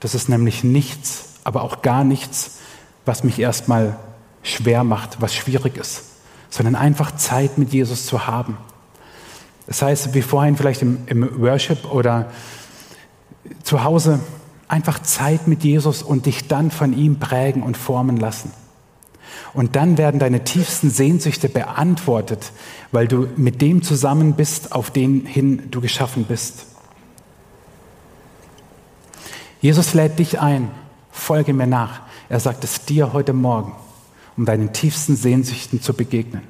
Das 0.00 0.14
ist 0.14 0.28
nämlich 0.28 0.64
nichts, 0.64 1.34
aber 1.44 1.62
auch 1.62 1.82
gar 1.82 2.04
nichts, 2.04 2.58
was 3.04 3.24
mich 3.24 3.38
erstmal 3.38 3.98
schwer 4.42 4.84
macht, 4.84 5.20
was 5.20 5.34
schwierig 5.34 5.76
ist, 5.76 6.04
sondern 6.50 6.74
einfach 6.74 7.16
Zeit 7.16 7.58
mit 7.58 7.72
Jesus 7.72 8.06
zu 8.06 8.26
haben. 8.26 8.56
Das 9.66 9.80
heißt, 9.82 10.14
wie 10.14 10.22
vorhin 10.22 10.56
vielleicht 10.56 10.82
im, 10.82 10.98
im 11.06 11.40
Worship 11.40 11.90
oder 11.90 12.30
zu 13.62 13.82
Hause, 13.84 14.20
einfach 14.68 15.00
Zeit 15.00 15.46
mit 15.48 15.64
Jesus 15.64 16.02
und 16.02 16.26
dich 16.26 16.48
dann 16.48 16.70
von 16.70 16.96
ihm 16.96 17.18
prägen 17.18 17.62
und 17.62 17.76
formen 17.76 18.16
lassen. 18.16 18.52
Und 19.52 19.76
dann 19.76 19.98
werden 19.98 20.20
deine 20.20 20.44
tiefsten 20.44 20.90
Sehnsüchte 20.90 21.48
beantwortet, 21.48 22.52
weil 22.92 23.08
du 23.08 23.28
mit 23.36 23.60
dem 23.62 23.82
zusammen 23.82 24.34
bist, 24.34 24.72
auf 24.72 24.90
den 24.90 25.26
hin 25.26 25.70
du 25.70 25.80
geschaffen 25.80 26.24
bist. 26.24 26.66
Jesus 29.60 29.94
lädt 29.94 30.18
dich 30.18 30.40
ein, 30.40 30.70
folge 31.10 31.52
mir 31.54 31.66
nach. 31.66 32.00
Er 32.28 32.40
sagt 32.40 32.64
es 32.64 32.84
dir 32.84 33.12
heute 33.12 33.32
Morgen, 33.32 33.72
um 34.36 34.44
deinen 34.44 34.72
tiefsten 34.72 35.16
Sehnsüchten 35.16 35.80
zu 35.80 35.94
begegnen. 35.94 36.42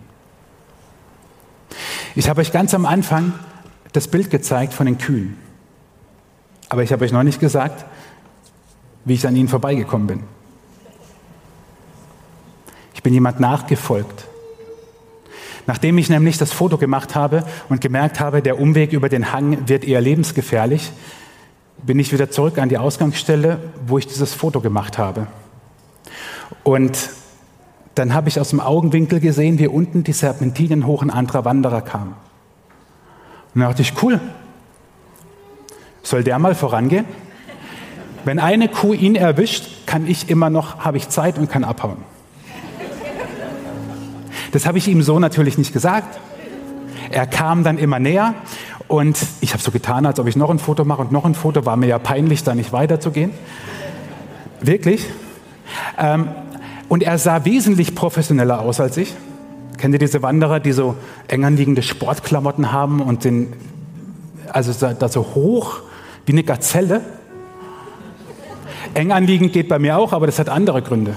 Ich 2.15 2.29
habe 2.29 2.41
euch 2.41 2.53
ganz 2.53 2.75
am 2.75 2.87
Anfang 2.87 3.35
das 3.93 4.09
Bild 4.09 4.31
gezeigt 4.31 4.73
von 4.73 4.87
den 4.87 4.99
Kühen. 4.99 5.37
Aber 6.69 6.83
ich 6.83 6.93
habe 6.93 7.05
euch 7.05 7.13
noch 7.13 7.23
nicht 7.23 7.41
gesagt, 7.41 7.85
wie 9.05 9.15
ich 9.15 9.27
an 9.27 9.37
ihnen 9.37 9.49
vorbeigekommen 9.49 10.07
bin. 10.07 10.23
Bin 13.05 13.15
jemand 13.15 13.39
nachgefolgt. 13.39 14.27
Nachdem 15.67 15.97
ich 15.97 16.11
nämlich 16.11 16.37
das 16.37 16.53
Foto 16.53 16.77
gemacht 16.77 17.15
habe 17.15 17.45
und 17.69 17.81
gemerkt 17.81 18.19
habe, 18.19 18.43
der 18.43 18.59
Umweg 18.59 18.93
über 18.93 19.09
den 19.09 19.33
Hang 19.33 19.69
wird 19.69 19.85
eher 19.85 20.01
lebensgefährlich, 20.01 20.91
bin 21.83 21.99
ich 21.99 22.13
wieder 22.13 22.31
zurück 22.31 22.59
an 22.59 22.69
die 22.69 22.79
Ausgangsstelle, 22.79 23.59
wo 23.87 23.99
ich 23.99 24.07
dieses 24.07 24.35
Foto 24.35 24.61
gemacht 24.61 24.99
habe. 24.99 25.29
Und 26.65 27.11
dann 27.95 28.13
habe 28.13 28.29
ich 28.29 28.41
aus 28.41 28.51
dem 28.51 28.61
Augenwinkel 28.61 29.21
gesehen, 29.21 29.59
wie 29.59 29.69
unten 29.69 30.03
die 30.03 30.13
Serpentinen 30.13 30.87
hoch 30.87 31.03
ein 31.03 31.11
anderer 31.11 31.45
Wanderer 31.45 31.83
kam. 31.83 32.09
Und 33.55 33.61
dann 33.61 33.69
dachte 33.69 33.83
ich, 33.83 34.03
cool, 34.03 34.21
soll 36.03 36.25
der 36.25 36.39
mal 36.39 36.55
vorangehen? 36.55 37.05
Wenn 38.25 38.39
eine 38.39 38.69
Kuh 38.69 38.95
ihn 38.95 39.15
erwischt, 39.15 39.87
kann 39.87 40.07
ich 40.07 40.29
immer 40.29 40.51
noch, 40.51 40.81
habe 40.81 40.97
ich 40.97 41.09
Zeit 41.09 41.39
und 41.39 41.51
kann 41.51 41.65
abhauen. 41.65 42.14
Das 44.55 44.67
habe 44.67 44.79
ich 44.79 44.87
ihm 44.87 45.03
so 45.03 45.19
natürlich 45.19 45.59
nicht 45.59 45.73
gesagt. 45.73 46.21
Er 47.11 47.27
kam 47.27 47.65
dann 47.65 47.77
immer 47.77 47.99
näher 47.99 48.35
und 48.87 49.19
ich 49.41 49.53
habe 49.53 49.61
so 49.61 49.73
getan, 49.73 50.07
als 50.07 50.21
ob 50.21 50.29
ich 50.29 50.37
noch 50.37 50.49
ein 50.49 50.61
Foto 50.61 50.85
mache 50.85 51.01
und 51.01 51.11
noch 51.11 51.25
ein 51.25 51.35
Foto. 51.35 51.67
War 51.67 51.77
mir 51.77 51.89
ja 51.89 51.99
peinlich, 51.99 52.45
da 52.45 52.55
nicht 52.55 52.73
weiterzugehen. 52.73 53.33
Wirklich. 54.61 55.07
Ähm, 55.99 56.29
und 56.89 57.03
er 57.03 57.19
sah 57.19 57.45
wesentlich 57.45 57.97
professioneller 57.97 58.61
aus 58.61 58.79
als 58.79 58.97
ich. 58.97 59.13
Kennt 59.77 59.93
ihr 59.93 59.99
diese 59.99 60.23
Wanderer, 60.23 60.61
die 60.61 60.71
so 60.71 60.95
eng 61.27 61.45
anliegende 61.45 61.83
Sportklamotten 61.83 62.71
haben 62.71 63.01
und 63.01 63.25
den, 63.25 63.55
also 64.53 64.73
da 64.95 65.09
so 65.09 65.35
hoch 65.35 65.81
wie 66.27 66.33
eine 66.33 66.45
Gazelle? 66.45 67.01
Eng 68.95 69.11
anliegend 69.11 69.53
geht 69.53 69.69
bei 69.69 69.81
mir 69.81 69.99
auch, 69.99 70.13
aber 70.13 70.27
das 70.27 70.39
hat 70.39 70.49
andere 70.49 70.81
Gründe. 70.81 71.17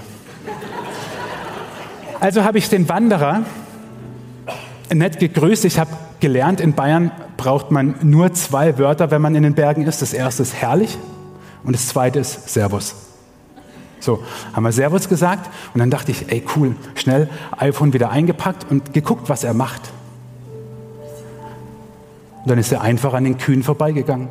Also 2.20 2.42
habe 2.42 2.58
ich 2.58 2.68
den 2.68 2.88
Wanderer 2.88 3.42
nett 4.92 5.20
gegrüßt. 5.20 5.64
Ich 5.64 5.78
habe 5.78 5.90
gelernt, 6.18 6.60
in 6.60 6.72
Bayern 6.72 7.12
braucht 7.36 7.70
man 7.70 7.94
nur 8.02 8.32
zwei 8.32 8.76
Wörter, 8.78 9.10
wenn 9.10 9.22
man 9.22 9.36
in 9.36 9.44
den 9.44 9.54
Bergen 9.54 9.86
ist. 9.86 10.02
Das 10.02 10.12
erste 10.12 10.42
ist 10.42 10.54
herrlich 10.54 10.98
und 11.62 11.74
das 11.74 11.86
zweite 11.86 12.18
ist 12.18 12.48
Servus. 12.48 12.96
So, 14.00 14.22
haben 14.52 14.64
wir 14.64 14.72
Servus 14.72 15.08
gesagt 15.08 15.48
und 15.74 15.80
dann 15.80 15.90
dachte 15.90 16.10
ich, 16.10 16.30
ey 16.30 16.44
cool, 16.56 16.74
schnell 16.96 17.28
iPhone 17.56 17.92
wieder 17.92 18.10
eingepackt 18.10 18.66
und 18.70 18.92
geguckt, 18.92 19.28
was 19.28 19.44
er 19.44 19.54
macht. 19.54 19.82
Und 22.42 22.50
dann 22.50 22.58
ist 22.58 22.72
er 22.72 22.80
einfach 22.80 23.14
an 23.14 23.24
den 23.24 23.38
Kühen 23.38 23.62
vorbeigegangen. 23.62 24.28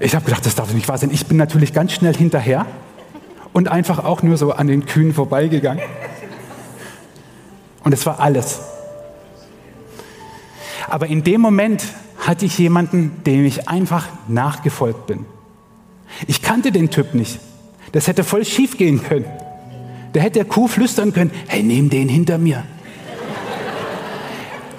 Ich 0.00 0.16
habe 0.16 0.24
gedacht, 0.24 0.44
das 0.44 0.56
darf 0.56 0.72
nicht 0.74 0.88
wahr 0.88 0.98
sein. 0.98 1.10
Ich 1.12 1.26
bin 1.26 1.36
natürlich 1.36 1.72
ganz 1.72 1.92
schnell 1.92 2.14
hinterher 2.14 2.66
und 3.52 3.68
einfach 3.68 4.04
auch 4.04 4.22
nur 4.22 4.36
so 4.36 4.52
an 4.52 4.66
den 4.66 4.86
Kühen 4.86 5.12
vorbeigegangen. 5.12 5.82
Und 7.84 7.92
es 7.92 8.06
war 8.06 8.20
alles. 8.20 8.60
Aber 10.88 11.06
in 11.06 11.24
dem 11.24 11.40
Moment 11.40 11.84
hatte 12.18 12.46
ich 12.46 12.58
jemanden, 12.58 13.22
dem 13.24 13.44
ich 13.44 13.68
einfach 13.68 14.08
nachgefolgt 14.28 15.06
bin. 15.06 15.26
Ich 16.26 16.42
kannte 16.42 16.70
den 16.70 16.90
Typ 16.90 17.14
nicht. 17.14 17.40
Das 17.92 18.06
hätte 18.06 18.24
voll 18.24 18.44
schief 18.44 18.78
gehen 18.78 19.02
können. 19.02 19.26
Der 20.14 20.22
hätte 20.22 20.40
der 20.40 20.44
Kuh 20.44 20.68
flüstern 20.68 21.12
können, 21.12 21.30
hey, 21.48 21.62
nimm 21.62 21.90
den 21.90 22.08
hinter 22.08 22.38
mir. 22.38 22.64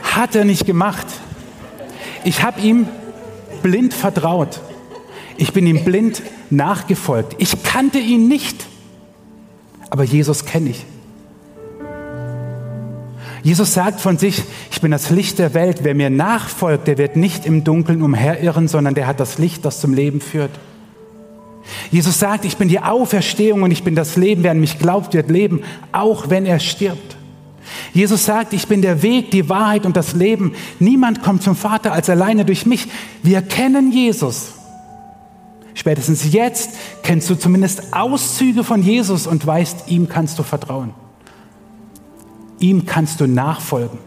Hat 0.03 0.35
er 0.35 0.45
nicht 0.45 0.65
gemacht. 0.65 1.07
Ich 2.23 2.43
habe 2.43 2.61
ihm 2.61 2.87
blind 3.63 3.93
vertraut. 3.93 4.61
Ich 5.37 5.53
bin 5.53 5.65
ihm 5.65 5.83
blind 5.83 6.21
nachgefolgt. 6.49 7.35
Ich 7.39 7.63
kannte 7.63 7.99
ihn 7.99 8.27
nicht, 8.27 8.65
aber 9.89 10.03
Jesus 10.03 10.45
kenne 10.45 10.71
ich. 10.71 10.85
Jesus 13.43 13.73
sagt 13.73 13.99
von 13.99 14.17
sich, 14.17 14.41
ich 14.71 14.79
bin 14.79 14.91
das 14.91 15.09
Licht 15.09 15.37
der 15.37 15.53
Welt. 15.53 15.79
Wer 15.83 15.95
mir 15.95 16.09
nachfolgt, 16.09 16.87
der 16.87 16.97
wird 16.97 17.17
nicht 17.17 17.45
im 17.45 17.65
Dunkeln 17.65 18.01
umherirren, 18.01 18.69
sondern 18.69 18.95
der 18.95 19.05
hat 19.05 19.19
das 19.19 19.37
Licht, 19.37 19.65
das 19.65 19.81
zum 19.81 19.93
Leben 19.93 20.21
führt. 20.21 20.51
Jesus 21.91 22.19
sagt, 22.19 22.45
ich 22.45 22.57
bin 22.57 22.69
die 22.69 22.79
Auferstehung 22.79 23.63
und 23.63 23.71
ich 23.71 23.83
bin 23.83 23.95
das 23.95 24.15
Leben. 24.15 24.43
Wer 24.43 24.51
an 24.51 24.61
mich 24.61 24.79
glaubt, 24.79 25.13
wird 25.13 25.29
leben, 25.29 25.61
auch 25.91 26.29
wenn 26.29 26.45
er 26.45 26.59
stirbt. 26.59 27.17
Jesus 27.93 28.25
sagt, 28.25 28.53
ich 28.53 28.67
bin 28.67 28.81
der 28.81 29.03
Weg, 29.03 29.31
die 29.31 29.49
Wahrheit 29.49 29.85
und 29.85 29.95
das 29.95 30.13
Leben. 30.13 30.53
Niemand 30.79 31.21
kommt 31.21 31.43
zum 31.43 31.55
Vater 31.55 31.91
als 31.91 32.09
alleine 32.09 32.45
durch 32.45 32.65
mich. 32.65 32.87
Wir 33.23 33.41
kennen 33.41 33.91
Jesus. 33.91 34.52
Spätestens 35.73 36.31
jetzt 36.31 36.71
kennst 37.01 37.29
du 37.29 37.35
zumindest 37.35 37.93
Auszüge 37.93 38.63
von 38.63 38.83
Jesus 38.83 39.27
und 39.27 39.45
weißt, 39.45 39.87
ihm 39.87 40.07
kannst 40.07 40.37
du 40.37 40.43
vertrauen. 40.43 40.93
Ihm 42.59 42.85
kannst 42.85 43.19
du 43.19 43.27
nachfolgen, 43.27 43.97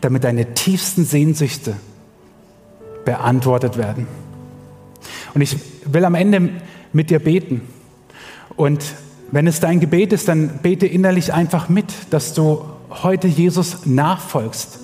damit 0.00 0.24
deine 0.24 0.54
tiefsten 0.54 1.04
Sehnsüchte 1.04 1.76
beantwortet 3.04 3.76
werden. 3.76 4.06
Und 5.34 5.40
ich 5.40 5.56
will 5.84 6.04
am 6.04 6.14
Ende 6.14 6.50
mit 6.92 7.10
dir 7.10 7.18
beten. 7.18 7.62
Und 8.56 8.84
wenn 9.32 9.46
es 9.46 9.60
dein 9.60 9.80
Gebet 9.80 10.12
ist, 10.12 10.28
dann 10.28 10.58
bete 10.62 10.86
innerlich 10.86 11.32
einfach 11.32 11.68
mit, 11.68 11.86
dass 12.10 12.34
du 12.34 12.64
heute 12.90 13.26
Jesus 13.26 13.86
nachfolgst 13.86 14.78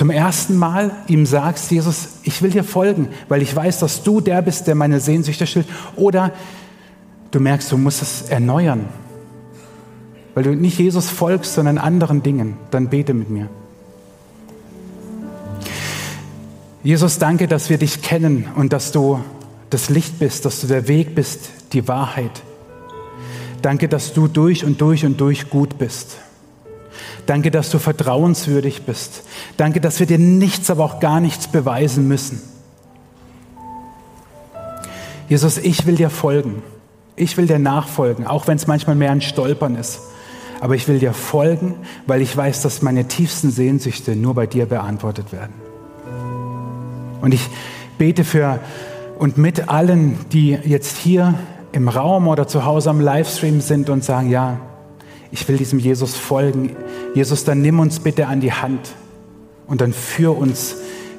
zum 0.00 0.08
ersten 0.08 0.56
Mal 0.56 0.92
ihm 1.08 1.26
sagst, 1.26 1.70
Jesus, 1.70 2.20
ich 2.22 2.40
will 2.40 2.48
dir 2.48 2.64
folgen, 2.64 3.10
weil 3.28 3.42
ich 3.42 3.54
weiß, 3.54 3.80
dass 3.80 4.02
du 4.02 4.22
der 4.22 4.40
bist, 4.40 4.66
der 4.66 4.74
meine 4.74 4.98
Sehnsüchte 4.98 5.46
stillt. 5.46 5.66
Oder 5.94 6.32
du 7.32 7.38
merkst, 7.38 7.70
du 7.70 7.76
musst 7.76 8.00
es 8.00 8.22
erneuern, 8.22 8.86
weil 10.32 10.44
du 10.44 10.56
nicht 10.56 10.78
Jesus 10.78 11.10
folgst, 11.10 11.52
sondern 11.52 11.76
anderen 11.76 12.22
Dingen. 12.22 12.56
Dann 12.70 12.88
bete 12.88 13.12
mit 13.12 13.28
mir. 13.28 13.50
Jesus, 16.82 17.18
danke, 17.18 17.46
dass 17.46 17.68
wir 17.68 17.76
dich 17.76 18.00
kennen 18.00 18.46
und 18.56 18.72
dass 18.72 18.92
du 18.92 19.20
das 19.68 19.90
Licht 19.90 20.18
bist, 20.18 20.46
dass 20.46 20.62
du 20.62 20.66
der 20.66 20.88
Weg 20.88 21.14
bist, 21.14 21.50
die 21.74 21.86
Wahrheit. 21.88 22.40
Danke, 23.60 23.86
dass 23.86 24.14
du 24.14 24.28
durch 24.28 24.64
und 24.64 24.80
durch 24.80 25.04
und 25.04 25.20
durch 25.20 25.50
gut 25.50 25.76
bist. 25.76 26.16
Danke, 27.30 27.52
dass 27.52 27.70
du 27.70 27.78
vertrauenswürdig 27.78 28.82
bist. 28.86 29.22
Danke, 29.56 29.80
dass 29.80 30.00
wir 30.00 30.06
dir 30.08 30.18
nichts, 30.18 30.68
aber 30.68 30.84
auch 30.84 30.98
gar 30.98 31.20
nichts 31.20 31.46
beweisen 31.46 32.08
müssen. 32.08 32.42
Jesus, 35.28 35.56
ich 35.56 35.86
will 35.86 35.94
dir 35.94 36.10
folgen. 36.10 36.60
Ich 37.14 37.36
will 37.36 37.46
dir 37.46 37.60
nachfolgen, 37.60 38.26
auch 38.26 38.48
wenn 38.48 38.56
es 38.56 38.66
manchmal 38.66 38.96
mehr 38.96 39.12
ein 39.12 39.20
Stolpern 39.20 39.76
ist. 39.76 40.00
Aber 40.60 40.74
ich 40.74 40.88
will 40.88 40.98
dir 40.98 41.12
folgen, 41.12 41.76
weil 42.04 42.20
ich 42.20 42.36
weiß, 42.36 42.62
dass 42.62 42.82
meine 42.82 43.06
tiefsten 43.06 43.52
Sehnsüchte 43.52 44.16
nur 44.16 44.34
bei 44.34 44.48
dir 44.48 44.66
beantwortet 44.66 45.30
werden. 45.30 45.54
Und 47.20 47.32
ich 47.32 47.48
bete 47.96 48.24
für 48.24 48.58
und 49.20 49.38
mit 49.38 49.68
allen, 49.68 50.18
die 50.32 50.58
jetzt 50.64 50.96
hier 50.96 51.34
im 51.70 51.86
Raum 51.86 52.26
oder 52.26 52.48
zu 52.48 52.64
Hause 52.64 52.90
am 52.90 53.00
Livestream 53.00 53.60
sind 53.60 53.88
und 53.88 54.02
sagen, 54.02 54.30
ja, 54.30 54.58
ich 55.32 55.46
will 55.48 55.56
diesem 55.56 55.78
Jesus 55.78 56.16
folgen. 56.16 56.76
Jesus, 57.14 57.44
dann 57.44 57.62
nimm 57.62 57.78
uns 57.78 58.00
bitte 58.00 58.26
an 58.26 58.40
die 58.40 58.52
Hand 58.52 58.94
und 59.66 59.80
dann 59.80 59.92
führ 59.92 60.36
uns 60.36 60.76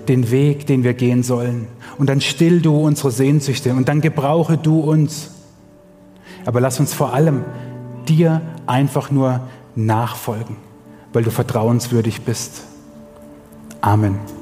den 0.08 0.32
Weg, 0.32 0.66
den 0.68 0.84
wir 0.84 0.94
gehen 0.94 1.24
sollen. 1.24 1.68
Und 1.98 2.10
dann 2.10 2.22
still 2.22 2.62
du 2.62 2.76
unsere 2.78 3.12
Sehnsüchte 3.12 3.74
und 3.74 3.88
dann 3.88 4.02
gebrauche 4.02 4.58
du 4.58 4.80
uns. 4.80 5.32
Aber 6.46 6.60
lass 6.60 6.80
uns 6.80 6.94
vor 6.94 7.14
allem 7.14 7.44
dir 8.08 8.42
einfach 8.66 9.12
nur 9.12 9.42
nachfolgen, 9.76 10.58
weil 11.14 11.24
du 11.24 11.32
vertrauenswürdig 11.32 12.22
bist. 12.22 12.64
Amen. 13.80 14.41